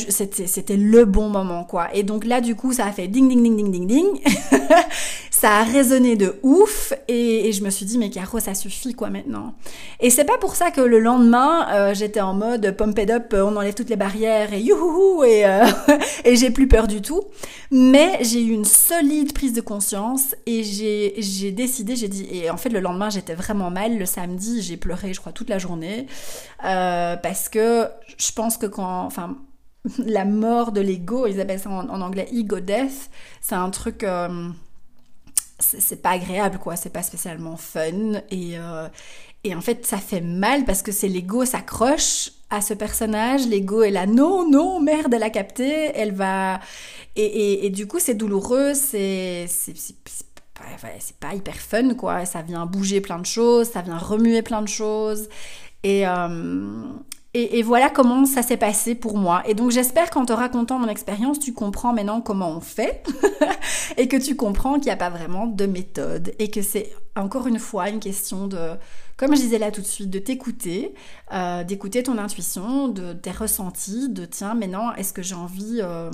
c'était 0.10 0.78
le 0.78 1.06
bon 1.06 1.30
moment 1.30 1.63
quoi. 1.63 1.94
Et 1.96 2.04
donc 2.04 2.26
là 2.26 2.42
du 2.42 2.56
coup 2.56 2.74
ça 2.74 2.86
a 2.86 2.92
fait 2.92 3.08
ding 3.08 3.28
ding 3.28 3.42
ding 3.42 3.56
ding 3.56 3.72
ding 3.72 3.88
ding. 3.88 4.22
ça 5.44 5.58
a 5.58 5.64
résonné 5.66 6.16
de 6.16 6.40
ouf 6.42 6.94
et, 7.10 7.52
je 7.52 7.66
me 7.66 7.70
suis 7.70 7.86
dit 7.86 7.98
mais 7.98 8.10
Caro 8.10 8.40
ça 8.40 8.56
suffit 8.56 8.94
quoi 8.94 9.10
maintenant. 9.10 9.56
Et 10.00 10.10
c'est 10.10 10.24
pas 10.24 10.38
pour 10.38 10.56
ça 10.56 10.72
que 10.72 10.80
le 10.80 11.00
lendemain 11.00 11.68
euh, 11.70 11.94
j'étais 11.94 12.22
en 12.22 12.34
mode 12.34 12.72
pump 12.78 12.98
it 12.98 13.10
up, 13.10 13.34
on 13.34 13.58
enlève 13.58 13.74
toutes 13.74 13.90
les 13.90 13.98
barrières 13.98 14.54
et 14.54 14.62
youhou 14.62 15.22
et, 15.26 15.46
euh, 15.46 15.66
j'ai 16.34 16.50
plus 16.50 16.70
peur 16.70 16.88
du 16.88 17.02
tout. 17.02 17.26
Mais 17.72 18.20
j'ai 18.22 18.42
eu 18.42 18.52
une 18.52 18.64
solide 18.64 19.34
prise 19.34 19.52
de 19.52 19.60
conscience 19.60 20.34
et 20.46 20.64
j'ai 20.64 21.52
décidé, 21.52 21.98
j'ai 21.98 22.08
dit 22.08 22.26
et 22.32 22.50
en 22.50 22.56
fait 22.56 22.70
le 22.70 22.80
lendemain 22.80 23.10
j'étais 23.10 23.36
vraiment 23.36 23.70
mal. 23.70 23.98
Le 23.98 24.06
samedi 24.06 24.62
j'ai 24.62 24.78
pleuré 24.78 25.14
je 25.14 25.20
crois 25.20 25.34
toute 25.34 25.50
la 25.50 25.60
journée 25.60 26.08
euh, 26.64 27.18
parce 27.18 27.50
que 27.50 27.90
je 28.18 28.32
pense 28.32 28.56
que 28.56 28.66
quand 28.66 29.04
enfin 29.04 29.36
la 30.06 30.26
mort 30.26 30.72
de 30.72 30.82
l'ego, 30.82 31.28
ils 31.28 31.42
appellent 31.42 31.60
ça 31.60 31.70
en, 31.70 32.02
anglais 32.02 32.28
ego 32.32 32.60
death, 32.60 33.10
c'est 33.42 33.56
un 33.56 33.70
truc, 33.70 34.04
euh, 34.04 34.50
c'est 35.63 36.02
pas 36.02 36.12
agréable 36.12 36.60
quoi, 36.60 36.76
c'est 36.76 36.91
pas 36.91 37.04
spécialement 37.04 37.58
fun. 37.58 38.21
Et, 38.32 38.58
euh, 38.58 38.88
et 39.43 39.56
en 39.56 39.62
fait 39.62 39.86
ça 39.86 39.97
fait 39.97 40.21
mal 40.21 40.65
parce 40.65 40.82
que 40.82 40.91
c'est 40.91 41.08
l'ego 41.08 41.45
s'accroche 41.45 42.32
à 42.49 42.62
ce 42.62 42.73
personnage, 42.73 43.47
l'ego 43.47 43.82
est 43.84 43.91
là, 43.91 44.06
non, 44.06 44.49
non, 44.49 44.80
merde, 44.80 45.13
elle 45.13 45.23
a 45.23 45.30
capté, 45.32 45.91
elle 45.95 46.13
va... 46.13 46.60
Et, 47.15 47.65
et, 47.65 47.69
du 47.69 47.88
coup 47.88 47.99
c'est 47.99 48.13
douloureux, 48.13 48.73
c'est... 48.73 49.47
C'est 49.47 51.17
pas 51.19 51.34
hyper 51.34 51.56
fun 51.56 51.95
quoi, 51.95 52.26
ça 52.26 52.41
vient 52.41 52.65
bouger 52.65 53.02
plein 53.02 53.19
de 53.19 53.26
choses, 53.26 53.69
ça 53.69 53.82
vient 53.82 53.97
remuer 53.97 54.43
plein 54.43 54.62
de 54.62 54.67
choses. 54.67 55.28
Et, 55.84 56.08
euh, 56.08 56.84
et, 57.36 57.63
voilà 57.63 57.89
comment 57.89 58.26
ça 58.26 58.43
s'est 58.43 58.58
passé 58.58 58.93
pour 58.93 59.17
moi. 59.17 59.41
Et 59.48 59.56
donc 59.56 59.72
j'espère 59.72 60.12
qu'en 60.12 60.24
te 60.26 60.34
racontant 60.34 60.78
mon 60.78 60.88
expérience, 60.88 61.39
tu 61.39 61.52
comprends 61.52 61.91
maintenant 61.91 62.22
comment 62.22 62.52
on 62.52 62.60
fait 62.60 63.04
et 63.98 64.08
que 64.08 64.17
tu 64.17 64.36
comprends 64.36 64.76
qu'il 64.76 64.86
n'y 64.86 64.91
a 64.91 64.98
pas 64.98 65.10
vraiment 65.10 65.48
de 65.48 65.65
méthode 65.65 66.34
et 66.38 66.52
que 66.52 66.62
c'est 66.62 66.93
encore 67.15 67.48
une 67.48 67.58
fois 67.58 67.89
une 67.89 68.00
question 68.00 68.48
de, 68.48 68.74
comme 69.17 69.36
je 69.36 69.41
disais 69.41 69.58
là 69.58 69.72
tout 69.72 69.82
de 69.82 69.88
suite, 69.88 70.12
de 70.12 70.19
t'écouter, 70.19 70.93
euh, 71.34 71.63
d'écouter 71.63 72.04
ton 72.04 72.19
intuition, 72.19 72.88
de 72.88 73.13
tes 73.13 73.32
ressentis, 73.32 74.10
de 74.10 74.26
tiens 74.26 74.54
maintenant 74.54 74.93
est-ce 74.93 75.12
que 75.12 75.24
j'ai 75.24 75.36
envie 75.36 75.80
euh, 75.82 76.12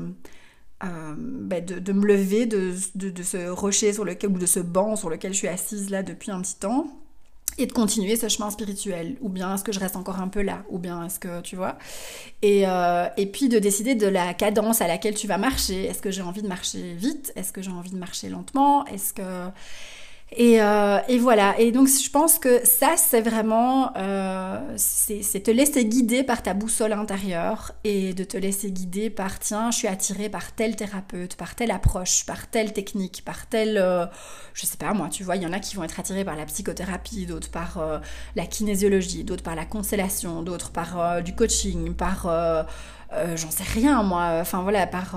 euh, 0.86 1.16
ben, 1.18 1.66
de, 1.66 1.94
me 1.94 2.06
lever 2.06 2.46
de, 2.46 2.74
ce 3.24 3.50
rocher 3.50 3.92
sur 3.92 4.06
lequel 4.06 4.30
ou 4.30 4.38
de 4.38 4.46
ce 4.46 4.62
banc 4.62 4.96
sur 4.96 5.10
lequel 5.10 5.34
je 5.34 5.40
suis 5.40 5.48
assise 5.50 5.90
là 5.90 6.02
depuis 6.02 6.32
un 6.32 6.42
petit 6.42 6.60
temps? 6.60 6.88
Et 7.60 7.66
de 7.66 7.72
continuer 7.72 8.16
ce 8.16 8.28
chemin 8.30 8.50
spirituel 8.50 9.18
Ou 9.22 9.30
bien 9.30 9.54
est-ce 9.54 9.64
que 9.64 9.72
je 9.72 9.80
reste 9.80 9.96
encore 9.96 10.20
un 10.20 10.28
peu 10.28 10.42
là 10.42 10.64
Ou 10.70 10.80
bien 10.80 11.06
est-ce 11.06 11.20
que 11.20 11.42
tu 11.42 11.56
vois. 11.56 11.78
Et, 12.42 12.68
euh, 12.68 13.08
et 13.18 13.26
puis 13.26 13.50
de 13.50 13.60
décider 13.60 13.96
de 13.96 14.08
la 14.08 14.34
cadence 14.34 14.82
à 14.82 14.88
laquelle 14.88 15.16
tu 15.16 15.28
vas 15.28 15.38
marcher. 15.38 15.86
Est-ce 15.86 16.02
que 16.02 16.12
j'ai 16.12 16.22
envie 16.22 16.42
de 16.42 16.48
marcher 16.48 16.94
vite? 16.94 17.32
Est-ce 17.36 17.52
que 17.52 17.62
j'ai 17.62 17.72
envie 17.72 17.92
de 17.92 17.98
marcher 17.98 18.30
lentement? 18.30 18.86
Est-ce 18.86 19.14
que 19.14 19.50
et, 20.32 20.62
euh, 20.62 21.00
et, 21.08 21.18
voilà. 21.18 21.60
Et 21.60 21.72
donc, 21.72 21.88
je 21.88 22.10
pense 22.10 22.38
que 22.38 22.64
ça, 22.64 22.96
c'est 22.98 23.22
vraiment, 23.22 23.92
euh, 23.98 24.60
c'est 24.78 25.44
te 25.44 25.50
laisser 25.50 25.86
guider 25.86 26.24
par 26.24 26.44
ta 26.44 26.54
boussole 26.54 26.94
intérieure 26.94 27.72
et 27.84 28.14
de 28.14 28.24
te 28.24 28.38
laisser 28.38 28.72
guider 28.72 29.10
par, 29.10 29.40
tiens, 29.40 29.72
je 29.72 29.78
suis 29.78 29.88
attirée 29.88 30.30
par 30.30 30.52
tel 30.54 30.76
thérapeute, 30.76 31.36
par 31.36 31.56
telle 31.56 31.72
approche, 31.72 32.26
par 32.28 32.48
telle 32.48 32.74
technique, 32.74 33.24
par 33.26 33.48
telle, 33.48 33.78
euh, 33.80 34.06
je 34.54 34.68
sais 34.68 34.78
pas 34.78 34.94
moi, 34.94 35.10
tu 35.10 35.24
vois, 35.24 35.36
il 35.36 35.42
y 35.42 35.48
en 35.48 35.54
a 35.54 35.60
qui 35.60 35.76
vont 35.76 35.84
être 35.84 36.00
attirés 36.00 36.26
par 36.26 36.36
la 36.36 36.46
psychothérapie, 36.46 37.26
d'autres 37.26 37.50
par 37.50 37.80
euh, 37.80 37.98
la 38.36 38.46
kinésiologie, 38.46 39.24
d'autres 39.24 39.44
par 39.44 39.56
la 39.56 39.66
constellation, 39.66 40.44
d'autres 40.44 40.72
par 40.72 41.24
du 41.24 41.34
coaching, 41.34 41.94
par, 41.96 42.28
j'en 43.36 43.52
sais 43.52 43.64
rien 43.64 44.04
moi, 44.04 44.38
enfin 44.40 44.62
voilà, 44.62 44.86
par 44.86 45.16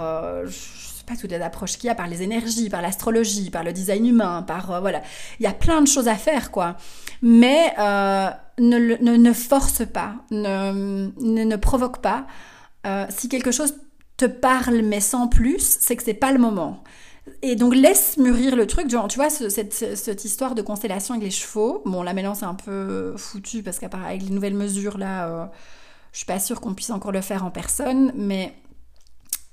pas 1.03 1.17
toutes 1.17 1.31
les 1.31 1.41
approches 1.41 1.77
qu'il 1.77 1.89
y 1.89 1.91
a, 1.91 1.95
par 1.95 2.07
les 2.07 2.23
énergies, 2.23 2.71
par 2.71 2.83
l'astrologie, 2.83 3.51
par 3.51 3.65
le 3.65 3.73
design 3.73 4.07
humain, 4.07 4.43
par 4.43 4.71
euh, 4.71 4.81
voilà, 4.81 5.03
il 5.41 5.45
y 5.45 5.47
a 5.47 5.53
plein 5.53 5.81
de 5.81 5.87
choses 5.87 6.09
à 6.09 6.15
faire 6.15 6.51
quoi. 6.51 6.77
Mais 7.23 7.73
euh, 7.79 8.31
ne, 8.59 8.97
ne, 8.97 9.33
force 9.33 9.85
pas, 9.87 10.15
ne, 10.31 11.11
ne, 11.21 11.57
provoque 11.57 11.99
pas. 11.99 12.27
Euh, 12.87 13.07
si 13.11 13.29
quelque 13.29 13.53
chose 13.53 13.75
te 14.17 14.25
parle 14.25 14.83
mais 14.83 15.01
sans 15.01 15.29
plus, 15.29 15.79
c'est 15.81 15.97
que 15.97 16.03
c'est 16.03 16.15
pas 16.15 16.33
le 16.33 16.39
moment. 16.39 16.83
Et 17.43 17.55
donc 17.55 17.75
laisse 17.75 18.17
mûrir 18.17 18.57
le 18.57 18.67
truc. 18.67 18.91
Genre, 18.91 19.07
tu 19.07 19.17
vois, 19.17 19.31
cette, 19.31 19.73
cette, 19.73 20.25
histoire 20.25 20.55
de 20.57 20.63
constellation 20.63 21.15
avec 21.15 21.25
les 21.25 21.31
chevaux. 21.31 21.83
Bon, 21.87 22.03
là 22.03 22.15
maintenant 22.15 22.35
c'est 22.35 22.47
un 22.47 22.55
peu 22.55 23.15
foutu 23.17 23.63
parce 23.63 23.79
qu'avec 23.79 24.23
les 24.23 24.31
nouvelles 24.31 24.55
mesures 24.55 24.99
là, 24.99 25.51
je 26.13 26.19
suis 26.19 26.27
pas 26.27 26.41
sûre 26.41 26.61
qu'on 26.61 26.75
puisse 26.75 26.91
encore 26.91 27.13
le 27.13 27.21
faire 27.21 27.45
en 27.45 27.51
personne, 27.51 28.13
mais 28.17 28.55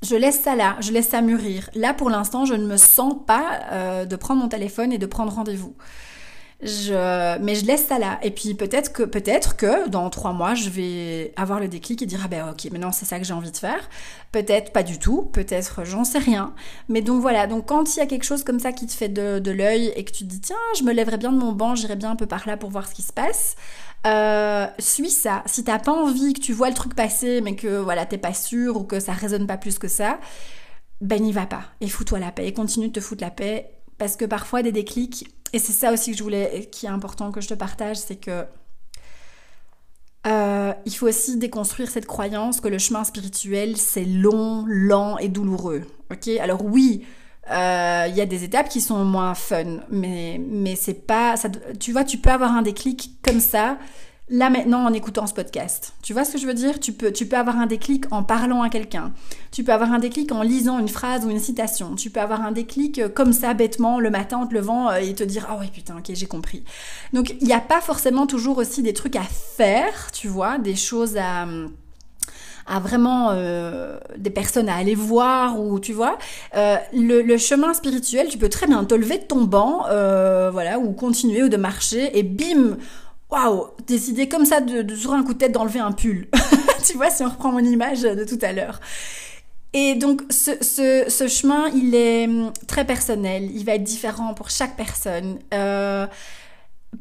je 0.02 0.16
laisse 0.16 0.42
ça 0.42 0.56
là, 0.56 0.78
je 0.80 0.92
laisse 0.92 1.10
ça 1.10 1.22
mûrir. 1.22 1.70
Là, 1.76 1.94
pour 1.94 2.10
l'instant, 2.10 2.46
je 2.46 2.54
ne 2.54 2.66
me 2.66 2.78
sens 2.78 3.16
pas 3.28 3.60
euh, 3.72 4.06
de 4.06 4.16
prendre 4.16 4.42
mon 4.42 4.48
téléphone 4.48 4.94
et 4.94 4.98
de 4.98 5.06
prendre 5.06 5.34
rendez-vous. 5.34 5.76
Mais 6.62 7.56
je 7.56 7.66
laisse 7.66 7.88
ça 7.88 8.00
là. 8.00 8.20
Et 8.22 8.32
puis 8.32 8.54
peut-être 8.54 8.92
que, 8.92 9.04
peut-être 9.04 9.56
que 9.56 9.88
dans 9.88 10.10
trois 10.10 10.34
mois, 10.34 10.56
je 10.56 10.70
vais 10.70 11.34
avoir 11.38 11.60
le 11.60 11.68
déclic 11.68 12.02
et 12.02 12.06
dire 12.06 12.22
ah 12.26 12.28
ben 12.28 12.50
ok, 12.50 12.72
maintenant 12.72 12.92
c'est 12.92 13.06
ça 13.06 13.18
que 13.18 13.26
j'ai 13.26 13.34
envie 13.34 13.52
de 13.52 13.58
faire. 13.58 13.90
Peut-être 14.32 14.74
pas 14.74 14.84
du 14.84 15.00
tout, 15.00 15.24
peut-être 15.24 15.86
j'en 15.86 16.04
sais 16.04 16.20
rien. 16.20 16.54
Mais 16.90 17.02
donc 17.02 17.22
voilà. 17.22 17.48
Donc 17.48 17.68
quand 17.68 17.96
il 17.96 18.00
y 18.00 18.02
a 18.02 18.06
quelque 18.06 18.26
chose 18.26 18.44
comme 18.44 18.60
ça 18.60 18.74
qui 18.74 18.88
te 18.88 18.94
fait 18.94 19.10
de, 19.10 19.52
l'œil 19.52 19.94
et 19.96 20.04
que 20.04 20.12
tu 20.12 20.26
te 20.26 20.30
dis 20.30 20.42
tiens, 20.42 20.56
je 20.78 20.84
me 20.84 20.92
lèverais 20.94 21.18
bien 21.18 21.32
de 21.32 21.38
mon 21.38 21.54
banc, 21.54 21.76
j'irai 21.76 21.96
bien 21.96 22.12
un 22.12 22.16
peu 22.16 22.28
par 22.28 22.48
là 22.48 22.58
pour 22.58 22.70
voir 22.70 22.88
ce 22.88 22.94
qui 22.94 23.02
se 23.02 23.14
passe. 23.14 23.56
Euh, 24.08 24.68
suis 24.80 25.10
ça. 25.10 25.44
Si 25.46 25.64
t'as 25.64 25.80
pas 25.80 25.92
envie, 25.92 26.34
que 26.34 26.40
tu 26.40 26.54
vois 26.54 26.70
le 26.70 26.76
truc 26.76 26.96
passer, 26.96 27.42
mais 27.42 27.56
que 27.56 27.78
voilà, 27.78 28.06
t'es 28.06 28.18
pas 28.18 28.34
sûr 28.34 28.78
ou 28.78 28.84
que 28.84 29.00
ça 29.00 29.14
résonne 29.14 29.48
pas 29.48 29.58
plus 29.58 29.78
que 29.80 29.88
ça, 29.88 30.20
ben 31.02 31.22
n'y 31.22 31.32
va 31.32 31.46
pas. 31.46 31.64
Et 31.82 31.88
fous-toi 31.88 32.20
la 32.20 32.32
paix. 32.32 32.48
Et 32.48 32.54
continue 32.54 32.90
de 32.90 32.94
te 32.94 33.00
foutre 33.00 33.24
la 33.24 33.32
paix. 33.32 33.72
Parce 34.00 34.16
que 34.16 34.26
parfois, 34.26 34.64
des 34.64 34.72
déclics, 34.72 35.28
et 35.54 35.60
c'est 35.60 35.74
ça 35.74 35.94
aussi 35.94 36.12
que 36.12 36.18
je 36.18 36.24
voulais, 36.24 36.70
qui 36.72 36.88
est 36.88 36.90
important 36.90 37.32
que 37.32 37.42
je 37.42 37.50
te 37.50 37.54
partage, 37.54 37.98
c'est 37.98 38.16
que 38.16 38.46
euh, 40.28 40.74
il 40.86 40.94
faut 40.96 41.08
aussi 41.08 41.38
déconstruire 41.38 41.90
cette 41.90 42.06
croyance 42.06 42.60
que 42.60 42.68
le 42.68 42.78
chemin 42.78 43.04
spirituel 43.04 43.78
c'est 43.78 44.04
long, 44.04 44.66
lent 44.68 45.18
et 45.18 45.30
douloureux. 45.30 45.84
Ok? 46.12 46.28
Alors 46.40 46.64
oui, 46.66 47.06
il 47.48 47.54
euh, 47.54 48.08
y 48.08 48.22
a 48.22 48.26
des 48.26 48.44
étapes 48.44 48.70
qui 48.70 48.82
sont 48.82 49.04
moins 49.06 49.34
fun, 49.34 49.80
mais, 49.90 50.40
mais 50.40 50.76
c'est 50.76 51.06
pas. 51.08 51.36
Ça, 51.36 51.50
tu 51.80 51.92
vois, 51.92 52.04
tu 52.04 52.18
peux 52.18 52.30
avoir 52.30 52.52
un 52.52 52.62
déclic 52.62 53.20
comme 53.24 53.40
ça, 53.40 53.80
là 54.30 54.50
maintenant 54.50 54.86
en 54.86 54.94
écoutant 54.94 55.28
ce 55.28 55.34
podcast. 55.34 55.94
Tu 56.04 56.14
vois 56.14 56.24
ce 56.24 56.34
que 56.34 56.38
je 56.38 56.46
veux 56.46 56.54
dire? 56.54 56.80
Tu 56.80 56.94
peux, 56.94 57.12
tu 57.12 57.26
peux 57.26 57.38
avoir 57.38 57.58
un 57.58 57.66
déclic 57.66 58.06
en 58.12 58.24
parlant 58.24 58.62
à 58.62 58.70
quelqu'un. 58.70 59.12
Tu 59.52 59.64
peux 59.64 59.74
avoir 59.74 59.92
un 59.92 60.00
déclic 60.00 60.32
en 60.32 60.42
lisant 60.42 60.80
une 60.80 60.88
phrase 60.88 61.26
ou 61.26 61.30
une 61.30 61.40
citation. 61.40 61.96
Tu 61.96 62.10
peux 62.10 62.20
avoir 62.20 62.42
un 62.42 62.52
déclic 62.52 63.00
euh, 63.00 63.10
comme 63.10 63.34
ça, 63.34 63.54
bêtement, 63.54 64.00
le 64.00 64.10
matin 64.10 64.38
en 64.38 64.48
te 64.48 64.54
levant 64.54 64.90
euh, 64.90 64.98
et 64.98 65.14
te 65.14 65.24
dire 65.24 65.48
Ah 65.50 65.58
ouais, 65.58 65.70
putain, 65.74 65.98
ok, 65.98 66.12
j'ai 66.14 66.28
compris. 66.28 66.64
Donc 67.14 67.36
il 67.42 67.48
n'y 67.48 67.54
a 67.54 67.62
pas 67.62 67.82
forcément 67.82 68.28
toujours 68.28 68.58
aussi 68.58 68.84
des 68.84 68.94
trucs 68.94 69.16
à 69.16 69.24
faire, 69.24 70.12
tu 70.12 70.28
vois, 70.28 70.58
des 70.58 70.76
choses 70.76 71.18
à 71.18 71.46
à 72.70 72.80
vraiment 72.80 73.32
euh, 73.32 73.98
des 74.18 74.30
personnes 74.30 74.70
à 74.70 74.76
aller 74.76 74.96
voir 74.96 75.60
ou 75.60 75.80
tu 75.80 75.92
vois 75.92 76.18
euh, 76.56 76.78
le, 76.94 77.38
chemin 77.38 77.74
spirituel 77.74 78.28
tu 78.30 78.38
peux 78.38 78.50
très 78.50 78.68
bien 78.68 78.84
te 78.86 78.94
lever 78.94 79.18
de 79.18 79.24
ton 79.24 79.44
banc 79.44 79.86
euh, 79.90 80.52
voilà 80.52 80.78
ou 80.80 80.94
continuer 80.94 81.44
ou 81.44 81.50
de 81.50 81.58
marcher 81.58 82.18
et 82.18 82.24
bim 82.24 82.78
waouh 83.30 83.68
décider 83.88 84.28
comme 84.28 84.46
ça 84.46 84.62
de, 84.62 84.82
de 84.82 84.96
sur 84.96 85.14
un 85.14 85.24
coup 85.24 85.34
de 85.34 85.40
tête 85.40 85.52
d'enlever 85.52 85.80
un 85.80 85.92
pull. 85.92 86.28
Tu 86.86 86.96
vois 86.96 87.10
si 87.10 87.24
on 87.24 87.30
reprend 87.30 87.52
mon 87.52 87.60
image 87.60 88.02
de 88.02 88.24
tout 88.24 88.40
à 88.42 88.54
l'heure. 88.54 88.80
Et 89.74 89.96
donc 89.96 90.22
ce, 90.30 90.52
ce, 90.64 91.06
ce, 91.10 91.28
chemin, 91.28 91.68
il 91.76 91.94
est 91.94 92.26
hum, 92.26 92.52
très 92.68 92.86
personnel, 92.86 93.50
il 93.54 93.66
va 93.66 93.76
être 93.76 93.84
différent 93.84 94.34
pour 94.34 94.50
chaque 94.50 94.76
personne. 94.76 95.40
Euh, 95.54 96.08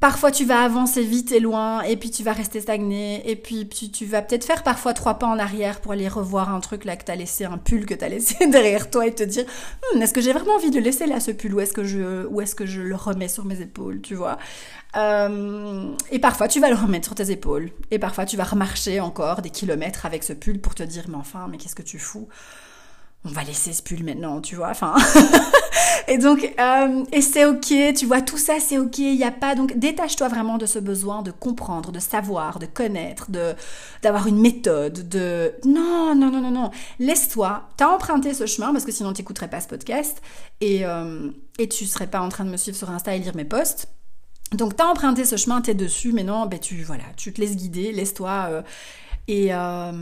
Parfois 0.00 0.30
tu 0.30 0.44
vas 0.44 0.60
avancer 0.60 1.02
vite 1.02 1.32
et 1.32 1.40
loin 1.40 1.80
et 1.80 1.96
puis 1.96 2.10
tu 2.10 2.22
vas 2.22 2.34
rester 2.34 2.60
stagné 2.60 3.28
et 3.28 3.36
puis 3.36 3.66
tu, 3.66 4.04
vas 4.04 4.20
peut-être 4.20 4.44
faire 4.44 4.62
parfois 4.62 4.92
trois 4.92 5.14
pas 5.18 5.26
en 5.26 5.38
arrière 5.38 5.80
pour 5.80 5.92
aller 5.92 6.08
revoir 6.08 6.54
un 6.54 6.60
truc 6.60 6.84
là 6.84 6.94
que 6.94 7.04
t'as 7.04 7.16
laissé, 7.16 7.46
un 7.46 7.56
pull 7.56 7.86
que 7.86 7.94
t'as 7.94 8.08
laissé 8.08 8.46
derrière 8.50 8.90
toi 8.90 9.06
et 9.06 9.14
te 9.14 9.22
dire 9.22 9.44
hmm, 9.94 10.02
est-ce 10.02 10.12
que 10.12 10.20
j'ai 10.20 10.34
vraiment 10.34 10.56
envie 10.56 10.70
de 10.70 10.78
laisser 10.78 11.06
là 11.06 11.20
ce 11.20 11.30
pull 11.30 11.54
ou 11.54 11.60
est-ce 11.60 11.72
que 11.72 11.84
je, 11.84 12.26
ou 12.26 12.42
est-ce 12.42 12.54
que 12.54 12.66
je 12.66 12.82
le 12.82 12.94
remets 12.94 13.28
sur 13.28 13.46
mes 13.46 13.62
épaules, 13.62 14.02
tu 14.02 14.14
vois? 14.14 14.36
Euh, 14.96 15.88
Et 16.12 16.18
parfois 16.18 16.48
tu 16.48 16.60
vas 16.60 16.68
le 16.68 16.76
remettre 16.76 17.06
sur 17.06 17.14
tes 17.14 17.30
épaules 17.30 17.70
et 17.90 17.98
parfois 17.98 18.26
tu 18.26 18.36
vas 18.36 18.44
remarcher 18.44 19.00
encore 19.00 19.40
des 19.40 19.50
kilomètres 19.50 20.04
avec 20.04 20.22
ce 20.22 20.34
pull 20.34 20.60
pour 20.60 20.74
te 20.74 20.82
dire 20.82 21.04
mais 21.08 21.16
enfin 21.16 21.48
mais 21.50 21.56
qu'est-ce 21.56 21.74
que 21.74 21.82
tu 21.82 21.98
fous? 21.98 22.28
On 23.24 23.30
va 23.30 23.42
laisser 23.42 23.72
ce 23.72 23.82
pull 23.82 24.04
maintenant, 24.04 24.40
tu 24.40 24.54
vois. 24.54 24.70
Enfin, 24.70 24.94
et 26.08 26.18
donc, 26.18 26.54
euh, 26.58 27.04
et 27.12 27.20
c'est 27.20 27.44
ok, 27.44 27.74
tu 27.96 28.06
vois, 28.06 28.22
tout 28.22 28.38
ça 28.38 28.54
c'est 28.60 28.78
ok. 28.78 28.98
Il 28.98 29.16
n'y 29.16 29.24
a 29.24 29.30
pas 29.30 29.54
donc 29.54 29.78
détache-toi 29.78 30.28
vraiment 30.28 30.56
de 30.56 30.66
ce 30.66 30.78
besoin 30.78 31.22
de 31.22 31.30
comprendre, 31.30 31.90
de 31.92 31.98
savoir, 31.98 32.58
de 32.58 32.66
connaître, 32.66 33.30
de 33.30 33.54
d'avoir 34.02 34.26
une 34.28 34.40
méthode, 34.40 35.08
de 35.08 35.52
non, 35.64 36.14
non, 36.14 36.30
non, 36.30 36.40
non, 36.40 36.50
non. 36.50 36.70
Laisse-toi. 36.98 37.68
T'as 37.76 37.88
emprunté 37.88 38.34
ce 38.34 38.46
chemin 38.46 38.72
parce 38.72 38.84
que 38.84 38.92
sinon 38.92 39.12
t'écouterais 39.12 39.48
pas 39.48 39.60
ce 39.60 39.68
podcast 39.68 40.22
et 40.60 40.86
euh, 40.86 41.30
et 41.58 41.68
tu 41.68 41.86
serais 41.86 42.06
pas 42.06 42.20
en 42.20 42.28
train 42.28 42.44
de 42.44 42.50
me 42.50 42.56
suivre 42.56 42.78
sur 42.78 42.90
Insta 42.90 43.14
et 43.16 43.18
lire 43.18 43.34
mes 43.34 43.44
posts. 43.44 43.88
Donc 44.52 44.76
t'as 44.76 44.86
emprunté 44.86 45.24
ce 45.24 45.36
chemin, 45.36 45.60
t'es 45.60 45.74
dessus, 45.74 46.12
mais 46.12 46.24
non, 46.24 46.46
ben 46.46 46.58
tu 46.58 46.82
voilà, 46.82 47.04
tu 47.16 47.32
te 47.32 47.40
laisses 47.40 47.56
guider, 47.56 47.92
laisse-toi. 47.92 48.46
Euh, 48.50 48.62
euh, 49.30 49.92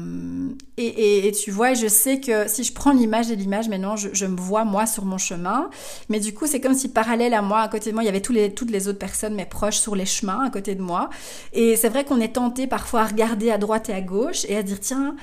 et, 0.77 0.87
et, 0.87 1.27
et, 1.27 1.33
tu 1.33 1.51
vois, 1.51 1.75
je 1.75 1.89
sais 1.89 2.21
que 2.21 2.47
si 2.49 2.63
je 2.63 2.73
prends 2.73 2.93
l'image 2.93 3.29
et 3.31 3.35
l'image, 3.37 3.69
maintenant, 3.69 3.97
je, 3.97 4.09
je, 4.13 4.25
me 4.25 4.37
vois 4.37 4.65
moi 4.65 4.87
sur 4.87 5.05
mon 5.05 5.19
chemin. 5.19 5.69
Mais 6.09 6.21
du 6.21 6.33
coup, 6.33 6.47
c'est 6.47 6.61
comme 6.61 6.75
si 6.75 6.89
parallèle 6.89 7.35
à 7.35 7.43
moi, 7.43 7.61
à 7.61 7.69
côté 7.69 7.91
de 7.91 7.95
moi, 7.95 8.05
il 8.05 8.07
y 8.07 8.09
avait 8.09 8.21
tous 8.21 8.33
les, 8.33 8.55
toutes 8.55 8.71
les 8.71 8.87
autres 8.87 9.01
personnes, 9.01 9.35
mes 9.35 9.45
proches, 9.47 9.79
sur 9.79 9.97
les 9.97 10.07
chemins 10.07 10.45
à 10.47 10.51
côté 10.51 10.77
de 10.77 10.83
moi. 10.83 11.11
Et 11.53 11.75
c'est 11.75 11.89
vrai 11.89 12.05
qu'on 12.05 12.21
est 12.21 12.35
tenté 12.35 12.69
parfois 12.69 13.01
à 13.01 13.07
regarder 13.07 13.51
à 13.51 13.59
droite 13.59 13.89
et 13.89 13.95
à 13.95 14.01
gauche 14.01 14.45
et 14.49 14.57
à 14.57 14.63
dire, 14.63 14.79
tiens, 14.79 15.17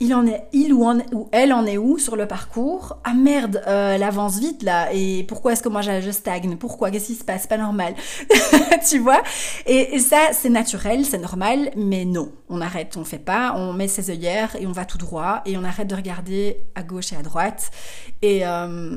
il 0.00 0.12
en 0.12 0.26
est, 0.26 0.48
il 0.52 0.72
ou, 0.72 0.84
ou, 1.12 1.28
elle 1.30 1.52
en 1.52 1.64
est 1.66 1.78
où 1.78 1.98
sur 1.98 2.16
le 2.16 2.26
parcours? 2.26 2.98
Ah 3.04 3.14
merde, 3.14 3.62
euh, 3.66 3.94
elle 3.94 4.02
avance 4.02 4.38
vite 4.38 4.62
là. 4.62 4.92
Et 4.92 5.24
pourquoi 5.28 5.52
est-ce 5.52 5.62
que 5.62 5.68
moi 5.68 5.82
je, 5.82 6.10
stagne? 6.10 6.56
Pourquoi? 6.56 6.90
Qu'est-ce 6.90 7.06
qui 7.06 7.14
se 7.14 7.24
passe? 7.24 7.46
Pas 7.46 7.58
normal, 7.58 7.94
tu 8.88 8.98
vois? 8.98 9.22
Et, 9.66 9.98
ça, 10.00 10.32
c'est 10.32 10.50
naturel, 10.50 11.04
c'est 11.04 11.18
normal, 11.18 11.70
mais 11.76 12.04
non, 12.04 12.32
on 12.48 12.60
arrête, 12.60 12.96
on 12.96 13.04
fait 13.04 13.18
pas, 13.18 13.54
on 13.56 13.72
met 13.72 13.88
ses 13.88 14.10
œillères 14.10 14.56
et 14.56 14.66
on 14.66 14.72
va 14.72 14.84
tout 14.84 14.98
droit 14.98 15.42
et 15.46 15.56
on 15.56 15.64
arrête 15.64 15.88
de 15.88 15.94
regarder 15.94 16.58
à 16.74 16.82
gauche 16.82 17.12
et 17.12 17.16
à 17.16 17.22
droite. 17.22 17.70
Et 18.20 18.44
euh, 18.44 18.96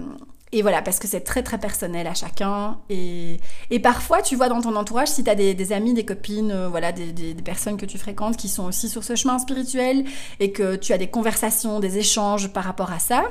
et 0.54 0.62
voilà, 0.62 0.82
parce 0.82 1.00
que 1.00 1.08
c'est 1.08 1.22
très 1.22 1.44
très 1.44 1.58
personnel 1.58 2.08
à 2.08 2.14
chacun. 2.14 2.78
Et, 2.90 3.40
et 3.70 3.80
parfois, 3.80 4.22
tu 4.22 4.36
vois 4.36 4.48
dans 4.48 4.62
ton 4.62 4.76
entourage, 4.76 5.10
si 5.10 5.24
tu 5.24 5.30
as 5.30 5.36
des, 5.36 5.74
amis, 5.74 5.94
des 5.94 6.06
copines, 6.06 6.52
euh, 6.52 6.70
voilà, 6.70 6.92
des, 6.92 7.12
des, 7.12 7.34
des, 7.34 7.42
personnes 7.44 7.76
que 7.76 7.86
tu 7.86 7.98
fréquentes 7.98 8.38
qui 8.38 8.48
sont 8.48 8.64
aussi 8.66 8.88
sur 8.88 9.04
ce 9.04 9.16
chemin 9.16 9.40
spirituel 9.40 10.06
et 10.40 10.52
que 10.52 10.76
tu 10.76 10.94
as 10.94 10.98
des 10.98 11.08
conversations, 11.08 11.80
des 11.80 11.98
échanges 11.98 12.48
par 12.54 12.64
rapport 12.64 12.92
à 12.92 13.00
ça. 13.00 13.26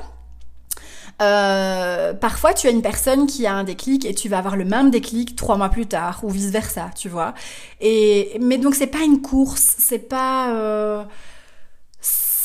Euh, 1.21 2.13
parfois, 2.13 2.53
tu 2.53 2.67
as 2.67 2.69
une 2.69 2.81
personne 2.81 3.25
qui 3.25 3.47
a 3.47 3.53
un 3.53 3.63
déclic 3.63 4.05
et 4.05 4.13
tu 4.13 4.29
vas 4.29 4.37
avoir 4.37 4.55
le 4.55 4.65
même 4.65 4.91
déclic 4.91 5.35
trois 5.35 5.57
mois 5.57 5.69
plus 5.69 5.87
tard 5.87 6.19
ou 6.23 6.29
vice 6.29 6.51
versa, 6.51 6.91
tu 6.95 7.09
vois. 7.09 7.33
Et 7.81 8.37
mais 8.39 8.57
donc 8.57 8.75
c'est 8.75 8.87
pas 8.87 9.03
une 9.03 9.21
course, 9.21 9.75
c'est 9.79 10.07
pas 10.09 10.53
euh, 10.53 11.03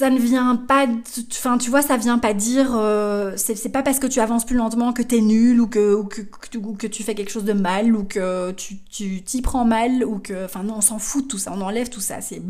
ça 0.02 0.10
ne 0.10 0.18
vient 0.18 0.56
pas, 0.56 0.88
enfin 1.30 1.58
tu 1.58 1.70
vois, 1.70 1.80
ça 1.80 1.96
vient 1.96 2.18
pas 2.18 2.34
dire, 2.34 2.72
euh, 2.74 3.34
c'est 3.36 3.68
pas 3.68 3.84
parce 3.84 4.00
que 4.00 4.08
tu 4.08 4.18
avances 4.18 4.44
plus 4.44 4.56
lentement 4.56 4.92
que 4.92 5.00
t'es 5.00 5.20
nul 5.20 5.60
ou 5.60 5.68
que, 5.68 5.94
ou 5.94 6.02
que, 6.02 6.22
que, 6.22 6.86
tu 6.88 7.04
fais 7.04 7.14
quelque 7.14 7.30
chose 7.30 7.44
de 7.44 7.52
mal 7.52 7.94
ou 7.94 8.02
que 8.02 8.50
tu 8.50 8.78
t'y 9.22 9.42
prends 9.42 9.64
mal 9.64 10.04
ou 10.04 10.18
que, 10.18 10.44
enfin 10.44 10.64
non, 10.64 10.78
on 10.78 10.80
s'en 10.80 10.98
fout 10.98 11.22
de 11.22 11.28
tout 11.28 11.38
ça, 11.38 11.52
on 11.54 11.60
enlève 11.60 11.88
tout 11.88 12.00
ça, 12.00 12.20
c'est 12.20 12.42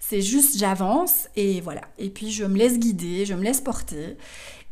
c'est 0.00 0.22
juste 0.22 0.56
j'avance 0.56 1.28
et 1.36 1.60
voilà. 1.60 1.82
Et 1.98 2.08
puis 2.08 2.30
je 2.30 2.44
me 2.44 2.56
laisse 2.56 2.78
guider, 2.78 3.26
je 3.26 3.34
me 3.34 3.42
laisse 3.42 3.60
porter 3.60 4.16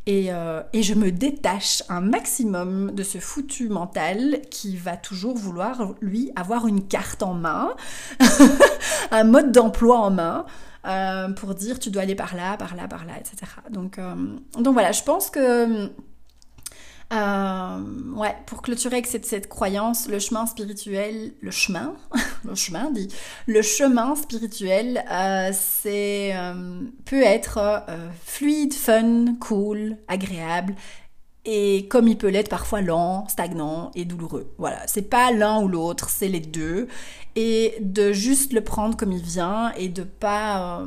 Et, 0.07 0.33
euh, 0.33 0.62
et, 0.73 0.85
je 0.85 0.95
me 0.95 1.11
détache 1.11 1.83
un 1.88 2.01
maximum 2.01 2.92
de 2.92 3.03
ce 3.03 3.19
foutu 3.19 3.69
mental 3.69 4.40
qui 4.51 4.77
va 4.77 4.97
toujours 4.97 5.37
vouloir, 5.37 5.95
lui, 6.01 6.31
avoir 6.37 6.69
une 6.69 6.87
carte 6.87 7.25
en 7.25 7.35
main, 7.35 7.75
un 9.11 9.25
mode 9.25 9.51
d'emploi 9.51 9.99
en 9.99 10.12
main, 10.12 10.47
euh, 10.87 11.31
pour 11.31 11.57
dire 11.57 11.81
tu 11.81 11.90
dois 11.90 12.03
aller 12.03 12.14
par 12.14 12.37
là, 12.37 12.57
par 12.57 12.77
là, 12.77 12.87
par 12.87 13.05
là, 13.05 13.14
etc. 13.19 13.51
Euh, 13.99 14.14
donc 14.61 14.73
voilà, 14.73 14.92
je 14.92 15.03
pense 15.03 15.29
que 15.29 15.90
euh, 17.12 17.81
ouais, 18.16 18.35
pour 18.47 18.62
clôturer 18.62 18.97
avec 18.97 19.07
cette, 19.07 19.27
cette, 19.27 19.49
croyance, 19.49 20.09
le 20.09 20.19
chemin 20.19 20.45
spirituel, 20.47 21.35
le 21.40 21.51
chemin, 21.53 21.95
le 22.45 22.55
chemin 22.57 22.90
dit, 22.90 23.09
le 23.47 23.62
chemin 23.62 24.16
spirituel, 24.16 25.05
euh, 25.11 25.51
c'est 25.53 26.35
euh, 26.35 26.81
peut 27.05 27.23
être 27.23 27.59
euh, 27.59 28.09
fluide, 28.25 28.75
fun, 28.75 29.37
cool, 29.38 29.99
agréable. 30.09 30.75
Et 31.49 31.87
comme 31.87 32.09
il 32.09 32.19
peut 32.19 32.29
l'être 32.29 32.51
parfois 32.51 32.81
lent, 32.81 33.29
stagnant 33.29 33.92
et 33.95 34.05
douloureux. 34.05 34.53
Voilà, 34.59 34.85
c'est 34.88 35.09
pas 35.09 35.31
l'un 35.31 35.62
ou 35.62 35.69
l'autre, 35.69 36.11
c'est 36.11 36.27
les 36.27 36.40
deux. 36.40 36.88
Et 37.37 37.77
de 37.81 38.12
juste 38.12 38.53
le 38.53 38.62
prendre 38.62 38.97
comme 38.97 39.12
il 39.12 39.23
vient 39.23 39.71
et 39.77 39.88
de 39.88 40.03
pas 40.03 40.81
euh, 40.81 40.87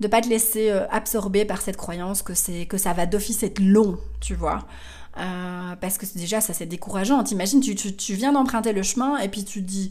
de 0.00 0.08
pas 0.08 0.20
te 0.20 0.28
laisser 0.28 0.70
euh, 0.70 0.86
absorber 0.90 1.44
par 1.44 1.60
cette 1.60 1.76
croyance 1.76 2.22
que 2.22 2.34
c'est 2.34 2.66
que 2.66 2.78
ça 2.78 2.92
va 2.92 3.06
d'office 3.06 3.42
être 3.42 3.58
long, 3.58 3.98
tu 4.20 4.34
vois. 4.34 4.64
Euh, 5.18 5.74
parce 5.80 5.98
que 5.98 6.06
déjà 6.16 6.40
ça 6.40 6.52
c'est 6.52 6.66
décourageant. 6.66 7.22
T'imagines, 7.24 7.60
tu, 7.60 7.74
tu, 7.74 7.96
tu 7.96 8.14
viens 8.14 8.32
d'emprunter 8.32 8.72
le 8.72 8.82
chemin 8.82 9.18
et 9.18 9.28
puis 9.28 9.44
tu 9.44 9.62
te 9.62 9.66
dis 9.66 9.90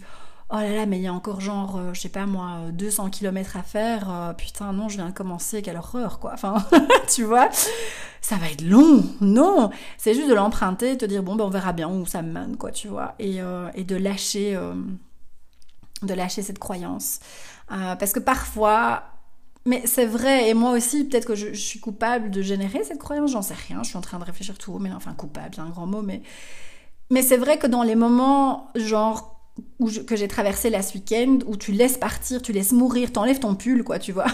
oh 0.50 0.56
là 0.56 0.74
là 0.74 0.86
mais 0.86 0.98
il 0.98 1.04
y 1.04 1.08
a 1.08 1.13
encore 1.13 1.41
genre 1.41 1.78
euh, 1.78 1.93
je 1.93 2.00
sais 2.00 2.10
pas 2.10 2.26
moi 2.26 2.60
200 2.72 3.10
km 3.10 3.58
à 3.58 3.63
faire. 3.63 4.10
Euh, 4.10 4.34
putain 4.34 4.72
non 4.72 4.88
je 4.88 4.96
viens 4.96 5.08
de 5.08 5.13
commencer 5.13 5.62
quelle 5.62 5.78
horreur 5.78 6.20
quoi. 6.20 6.32
Enfin 6.34 6.63
tu 7.13 7.24
vois 7.24 7.50
ça 8.22 8.38
va 8.38 8.50
être 8.50 8.62
long. 8.62 9.04
Non 9.20 9.70
c'est 9.98 10.13
juste 10.13 10.30
de 10.30 10.34
l'emprunter, 10.34 10.98
te 10.98 11.06
dire 11.06 11.24
bon 11.24 11.36
ben 11.36 11.46
on 11.46 11.50
verra 11.50 11.74
bien 11.74 11.89
où 11.89 12.06
ça 12.06 12.22
me 12.22 12.32
mène 12.32 12.56
quoi 12.56 12.72
tu 12.72 12.88
vois 12.88 13.15
et, 13.20 13.41
euh, 13.41 13.70
et 13.76 13.84
de 13.84 13.96
lâcher 13.96 14.58
de 16.04 16.13
lâcher 16.13 16.41
cette 16.41 16.60
croyance 16.60 17.20
parce 17.67 18.13
que 18.13 18.20
parfois 18.20 19.04
mais 19.67 19.82
c'est 19.86 20.06
vrai, 20.06 20.49
et 20.49 20.53
moi 20.53 20.71
aussi, 20.71 21.03
peut-être 21.03 21.25
que 21.25 21.36
je, 21.36 21.53
suis 21.53 21.80
coupable 21.80 22.32
de 22.32 22.41
générer 22.41 22.84
cette 22.86 22.99
croyance, 22.99 23.32
j'en 23.32 23.41
sais 23.41 23.53
rien, 23.67 23.84
je 23.84 23.89
suis 23.89 23.97
en 23.97 24.01
train 24.01 24.17
de 24.17 24.23
réfléchir 24.23 24.58
tout 24.58 24.71
haut, 24.71 24.80
mais 24.80 24.91
enfin, 24.93 25.13
coupable, 25.13 25.56
c'est 25.56 25.62
un 25.62 25.69
grand 25.69 25.86
mot, 25.86 26.01
mais, 26.01 26.21
mais 27.12 27.21
c'est 27.21 27.36
vrai 27.36 27.58
que 27.58 27.67
dans 27.67 27.84
les 27.84 27.95
moments, 27.95 28.69
genre, 28.75 29.41
où 29.80 29.89
je, 29.89 29.99
que 29.99 30.15
j'ai 30.15 30.30
traversé 30.30 30.69
la 30.69 30.82
ce 30.82 30.93
week-end, 30.93 31.39
où 31.47 31.58
tu 31.58 31.73
laisses 31.73 31.97
partir, 31.97 32.41
tu 32.41 32.53
laisses 32.53 32.71
mourir, 32.71 33.12
t'enlèves 33.12 33.39
ton 33.39 33.56
pull, 33.56 33.84
quoi, 33.84 33.99
tu 33.99 34.13
vois. 34.13 34.27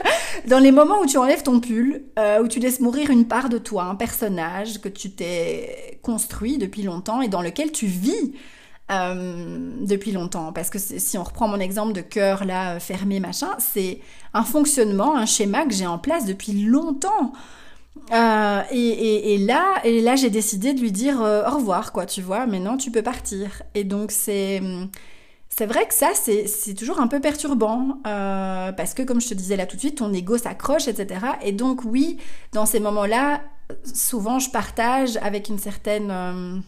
dans 0.48 0.58
les 0.58 0.72
moments 0.72 1.00
où 1.00 1.06
tu 1.06 1.18
enlèves 1.18 1.44
ton 1.44 1.60
pull, 1.60 2.02
euh, 2.18 2.42
où 2.42 2.48
tu 2.48 2.58
laisses 2.58 2.80
mourir 2.80 3.10
une 3.10 3.26
part 3.26 3.48
de 3.48 3.58
toi, 3.58 3.84
un 3.84 3.94
personnage 3.94 4.80
que 4.80 4.88
tu 4.88 5.12
t'es 5.12 6.00
construit 6.02 6.58
depuis 6.58 6.82
longtemps 6.82 7.20
et 7.20 7.28
dans 7.28 7.42
lequel 7.42 7.70
tu 7.70 7.86
vis, 7.86 8.34
euh, 8.90 9.70
depuis 9.80 10.12
longtemps. 10.12 10.52
Parce 10.52 10.70
que 10.70 10.78
si 10.78 11.16
on 11.16 11.22
reprend 11.22 11.48
mon 11.48 11.60
exemple 11.60 11.92
de 11.92 12.00
cœur 12.00 12.44
là 12.44 12.74
euh, 12.74 12.80
fermé 12.80 13.20
machin, 13.20 13.50
c'est 13.58 14.00
un 14.34 14.42
fonctionnement, 14.42 15.16
un 15.16 15.26
schéma 15.26 15.64
que 15.64 15.72
j'ai 15.72 15.86
en 15.86 15.98
place 15.98 16.24
depuis 16.24 16.64
longtemps. 16.64 17.32
Euh, 18.12 18.62
et, 18.70 18.78
et, 18.78 19.34
et, 19.34 19.38
là, 19.38 19.80
et 19.84 20.00
là 20.00 20.16
j'ai 20.16 20.30
décidé 20.30 20.74
de 20.74 20.80
lui 20.80 20.92
dire 20.92 21.20
au 21.20 21.54
revoir, 21.54 21.92
quoi, 21.92 22.06
tu 22.06 22.22
vois. 22.22 22.46
Maintenant, 22.46 22.76
tu 22.76 22.90
peux 22.90 23.02
partir. 23.02 23.62
Et 23.74 23.84
donc 23.84 24.10
c'est 24.10 24.62
c'est 25.48 25.66
vrai 25.66 25.86
que 25.86 25.94
ça, 25.94 26.10
c'est 26.14 26.74
toujours 26.74 27.00
un 27.00 27.08
peu 27.08 27.20
perturbant, 27.20 27.98
parce 28.04 28.94
que 28.94 29.02
comme 29.02 29.20
je 29.20 29.28
te 29.28 29.34
disais 29.34 29.56
là 29.56 29.66
tout 29.66 29.76
de 29.76 29.80
suite, 29.80 29.98
ton 29.98 30.12
ego 30.12 30.38
s'accroche, 30.38 30.88
etc. 30.88 31.20
Et 31.42 31.52
donc 31.52 31.82
oui, 31.84 32.18
dans 32.52 32.66
ces 32.66 32.80
moments-là, 32.80 33.42
souvent 33.84 34.38
je 34.38 34.50
partage 34.50 35.16
avec 35.22 35.48
une 35.48 35.58
certaine... 35.58 36.62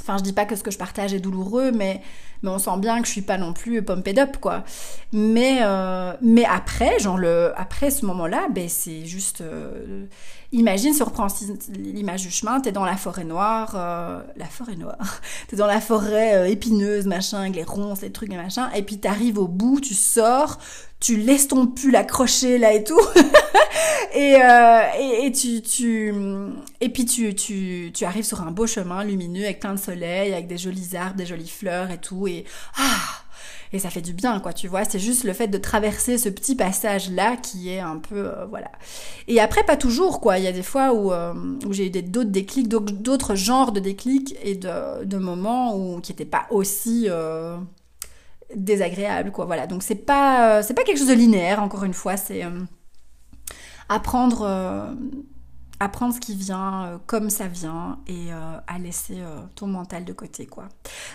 Enfin, 0.00 0.16
je 0.18 0.22
dis 0.22 0.32
pas 0.32 0.44
que 0.44 0.56
ce 0.56 0.62
que 0.62 0.70
je 0.70 0.78
partage 0.78 1.14
est 1.14 1.20
douloureux, 1.20 1.70
mais, 1.72 2.00
mais 2.42 2.50
on 2.50 2.58
sent 2.58 2.78
bien 2.78 3.00
que 3.00 3.06
je 3.06 3.12
suis 3.12 3.22
pas 3.22 3.38
non 3.38 3.52
plus 3.52 3.82
pumped 3.82 4.18
up, 4.18 4.36
quoi. 4.40 4.64
Mais, 5.12 5.58
euh, 5.62 6.12
mais 6.22 6.44
après, 6.44 6.98
genre, 6.98 7.18
le, 7.18 7.52
après 7.56 7.90
ce 7.90 8.06
moment-là, 8.06 8.48
ben, 8.50 8.68
c'est 8.68 9.04
juste. 9.04 9.40
Euh, 9.40 10.06
imagine 10.52 10.94
si 10.94 11.02
on 11.02 11.06
reprend 11.06 11.26
l'image 11.70 12.22
du 12.22 12.30
chemin, 12.30 12.60
t'es 12.60 12.72
dans 12.72 12.84
la 12.84 12.96
forêt 12.96 13.24
noire, 13.24 13.72
euh, 13.74 14.22
la 14.36 14.46
forêt 14.46 14.76
noire, 14.76 15.20
t'es 15.48 15.56
dans 15.56 15.66
la 15.66 15.80
forêt 15.80 16.36
euh, 16.36 16.48
épineuse, 16.48 17.06
machin, 17.06 17.40
avec 17.40 17.56
les 17.56 17.64
ronces, 17.64 18.00
les 18.00 18.10
trucs 18.10 18.32
et 18.32 18.36
machin, 18.36 18.70
et 18.72 18.82
puis 18.82 18.98
t'arrives 18.98 19.38
au 19.38 19.46
bout, 19.46 19.80
tu 19.80 19.94
sors, 19.94 20.58
tu 21.00 21.16
laisses 21.16 21.48
ton 21.48 21.66
pull 21.66 21.94
accroché 21.96 22.56
là 22.58 22.72
et 22.72 22.82
tout, 22.82 23.00
et, 24.14 24.36
euh, 24.42 24.80
et, 24.98 25.26
et, 25.26 25.32
tu, 25.32 25.60
tu, 25.60 26.14
et 26.80 26.88
puis 26.88 27.04
tu, 27.04 27.34
tu, 27.34 27.90
tu 27.92 28.04
arrives 28.04 28.24
sur 28.24 28.40
un 28.40 28.50
beau 28.50 28.66
chemin 28.66 29.04
lumineux 29.04 29.44
avec 29.44 29.60
plein 29.60 29.74
de 29.74 29.80
soleil, 29.80 30.32
avec 30.32 30.46
des 30.46 30.58
jolis 30.58 30.96
arbres, 30.96 31.16
des 31.16 31.26
jolies 31.26 31.48
fleurs 31.48 31.90
et 31.90 31.98
tout, 31.98 32.26
et 32.26 32.44
ah, 32.78 32.98
et 33.72 33.78
ça 33.78 33.90
fait 33.90 34.00
du 34.00 34.12
bien 34.12 34.40
quoi 34.40 34.52
tu 34.52 34.68
vois. 34.68 34.84
C'est 34.84 34.98
juste 34.98 35.24
le 35.24 35.32
fait 35.32 35.48
de 35.48 35.58
traverser 35.58 36.18
ce 36.18 36.28
petit 36.28 36.54
passage 36.54 37.10
là 37.10 37.36
qui 37.36 37.70
est 37.70 37.80
un 37.80 37.98
peu 37.98 38.28
euh, 38.28 38.46
voilà. 38.46 38.70
Et 39.26 39.40
après 39.40 39.62
pas 39.64 39.76
toujours 39.76 40.20
quoi. 40.20 40.38
Il 40.38 40.44
y 40.44 40.46
a 40.46 40.52
des 40.52 40.62
fois 40.62 40.92
où, 40.92 41.12
euh, 41.12 41.34
où 41.66 41.72
j'ai 41.72 41.86
eu 41.86 41.90
d'autres 42.02 42.30
déclics 42.30 42.68
d'autres 42.68 43.34
genres 43.34 43.72
de 43.72 43.80
déclics 43.80 44.36
et 44.42 44.54
de, 44.54 45.04
de 45.04 45.18
moments 45.18 45.76
où 45.76 46.00
qui 46.00 46.12
n'étaient 46.12 46.24
pas 46.24 46.46
aussi 46.50 47.06
euh, 47.08 47.56
désagréables 48.54 49.32
quoi. 49.32 49.44
Voilà. 49.44 49.66
Donc 49.66 49.82
c'est 49.82 49.94
pas 49.94 50.62
c'est 50.62 50.74
pas 50.74 50.84
quelque 50.84 50.98
chose 50.98 51.08
de 51.08 51.14
linéaire 51.14 51.62
encore 51.62 51.84
une 51.84 51.94
fois. 51.94 52.16
C'est 52.16 52.42
apprendre 53.88 54.94
apprendre 55.80 56.14
ce 56.14 56.20
qui 56.20 56.34
vient 56.34 56.84
euh, 56.84 56.98
comme 57.06 57.30
ça 57.30 57.46
vient 57.46 57.98
et 58.06 58.32
euh, 58.32 58.58
à 58.66 58.78
laisser 58.78 59.20
euh, 59.20 59.40
ton 59.54 59.66
mental 59.66 60.04
de 60.04 60.12
côté 60.12 60.46
quoi. 60.46 60.68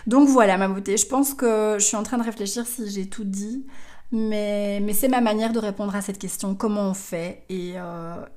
Donc 0.08 0.30
voilà 0.30 0.58
ma 0.58 0.68
beauté, 0.68 0.98
je 0.98 1.06
pense 1.06 1.34
que 1.34 1.78
je 1.80 1.84
suis 1.84 1.98
en 1.98 2.04
train 2.04 2.18
de 2.18 2.24
réfléchir 2.24 2.66
si 2.66 2.90
j'ai 2.90 3.08
tout 3.08 3.26
dit, 3.26 3.66
mais, 4.12 4.80
mais 4.82 4.94
c'est 4.94 5.10
ma 5.10 5.22
manière 5.22 5.52
de 5.52 5.60
répondre 5.60 5.96
à 5.96 6.02
cette 6.02 6.20
question, 6.20 6.56
comment 6.56 6.90
on 6.90 6.94
fait 6.94 7.44
et, 7.50 7.76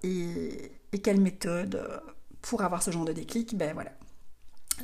et, 0.03 0.99
quelle 1.03 1.21
méthode 1.21 1.87
pour 2.41 2.63
avoir 2.63 2.83
ce 2.83 2.91
genre 2.91 3.05
de 3.05 3.13
déclic, 3.13 3.55
ben 3.57 3.75
voilà. 3.75 3.91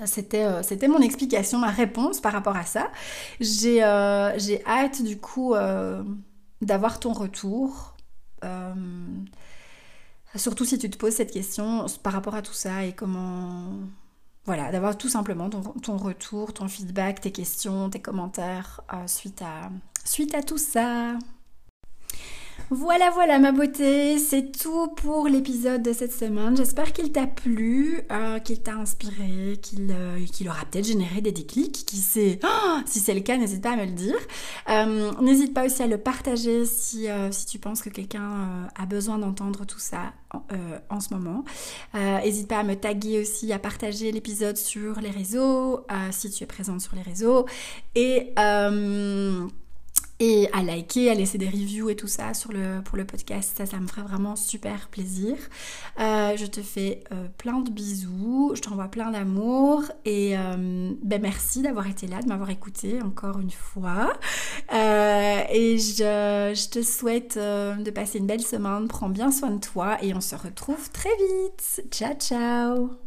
C'était, 0.04 0.88
mon 0.88 1.00
explication, 1.00 1.58
ma 1.58 1.70
réponse 1.70 2.20
par 2.20 2.32
rapport 2.32 2.56
à 2.56 2.64
ça. 2.64 2.90
J'ai 3.40 3.82
hâte 3.82 5.02
du 5.02 5.18
coup 5.18 5.54
d'avoir 6.60 7.00
ton 7.00 7.14
retour. 7.14 7.96
Surtout 10.36 10.64
si 10.64 10.78
tu 10.78 10.88
te 10.88 10.96
poses 10.96 11.14
cette 11.14 11.32
question 11.32 11.86
par 12.02 12.12
rapport 12.12 12.34
à 12.34 12.42
tout 12.42 12.54
ça 12.54 12.84
et 12.84 12.92
comment... 12.92 13.74
Voilà, 14.44 14.72
d'avoir 14.72 14.98
tout 14.98 15.08
simplement 15.08 15.48
ton, 15.48 15.96
retour, 15.96 16.52
ton 16.52 16.66
feedback, 16.66 17.20
tes 17.20 17.30
questions, 17.30 17.90
tes 17.90 18.00
commentaires 18.00 18.80
euh, 18.92 19.06
suite, 19.06 19.40
à, 19.40 19.70
suite 20.04 20.34
à 20.34 20.42
tout 20.42 20.58
ça. 20.58 21.16
Voilà, 22.74 23.10
voilà 23.10 23.38
ma 23.38 23.52
beauté, 23.52 24.18
c'est 24.18 24.50
tout 24.50 24.88
pour 24.96 25.28
l'épisode 25.28 25.82
de 25.82 25.92
cette 25.92 26.12
semaine. 26.12 26.56
J'espère 26.56 26.94
qu'il 26.94 27.12
t'a 27.12 27.26
plu, 27.26 28.00
euh, 28.10 28.38
qu'il 28.38 28.62
t'a 28.62 28.76
inspiré, 28.76 29.58
qu'il 29.60 29.90
euh, 29.90 30.24
qu'il 30.24 30.48
aura 30.48 30.64
peut-être 30.64 30.86
généré 30.86 31.20
des 31.20 31.32
déclics. 31.32 31.84
Qui 31.84 31.98
sait? 31.98 32.40
Oh, 32.42 32.78
Si 32.86 33.00
c'est 33.00 33.12
le 33.12 33.20
cas, 33.20 33.36
n'hésite 33.36 33.62
pas 33.62 33.72
à 33.72 33.76
me 33.76 33.84
le 33.84 33.92
dire. 33.92 34.16
Euh, 34.70 35.12
n'hésite 35.20 35.52
pas 35.52 35.66
aussi 35.66 35.82
à 35.82 35.86
le 35.86 35.98
partager 35.98 36.64
si, 36.64 37.08
si 37.30 37.46
tu 37.46 37.58
penses 37.58 37.82
que 37.82 37.90
quelqu'un 37.90 38.70
a 38.74 38.86
besoin 38.86 39.18
d'entendre 39.18 39.66
tout 39.66 39.78
ça 39.78 40.14
en, 40.32 40.42
en 40.88 41.00
ce 41.00 41.12
moment. 41.12 41.44
N'hésite 41.94 42.48
pas 42.48 42.60
à 42.60 42.62
me 42.62 42.74
taguer 42.74 43.20
aussi, 43.20 43.52
à 43.52 43.58
partager 43.58 44.12
l'épisode 44.12 44.56
sur 44.56 44.98
les 45.00 45.10
réseaux, 45.10 45.84
si 46.10 46.30
tu 46.30 46.42
es 46.42 46.46
présente 46.46 46.80
sur 46.80 46.96
les 46.96 47.02
réseaux. 47.02 47.44
Et 47.94 48.32
et 50.22 50.48
à 50.52 50.62
liker, 50.62 51.10
à 51.10 51.14
laisser 51.14 51.36
des 51.36 51.48
reviews 51.48 51.90
et 51.90 51.96
tout 51.96 52.06
ça 52.06 52.32
sur 52.32 52.52
le, 52.52 52.80
pour 52.84 52.96
le 52.96 53.04
podcast. 53.04 53.54
Ça, 53.58 53.66
ça 53.66 53.78
me 53.78 53.88
ferait 53.88 54.02
vraiment 54.02 54.36
super 54.36 54.86
plaisir. 54.86 55.36
Euh, 55.98 56.36
je 56.36 56.46
te 56.46 56.60
fais 56.60 57.02
euh, 57.10 57.26
plein 57.38 57.58
de 57.58 57.72
bisous, 57.72 58.52
je 58.54 58.60
t'envoie 58.60 58.86
plein 58.86 59.10
d'amour 59.10 59.82
et 60.04 60.38
euh, 60.38 60.92
ben 61.02 61.20
merci 61.20 61.62
d'avoir 61.62 61.88
été 61.88 62.06
là, 62.06 62.22
de 62.22 62.28
m'avoir 62.28 62.50
écouté 62.50 63.02
encore 63.02 63.40
une 63.40 63.50
fois. 63.50 64.12
Et 64.70 65.78
je, 65.78 66.52
je, 66.54 66.70
te 66.70 66.82
souhaite 66.82 67.36
de 67.36 67.90
passer 67.90 68.18
une 68.18 68.26
belle 68.28 68.42
semaine, 68.42 68.86
prends 68.86 69.08
bien 69.08 69.32
soin 69.32 69.50
de 69.50 69.58
toi 69.58 69.98
et 70.04 70.14
on 70.14 70.20
se 70.20 70.36
retrouve 70.36 70.88
très 70.90 71.10
vite. 71.16 71.82
Ciao 71.90 72.14
ciao 72.14 73.02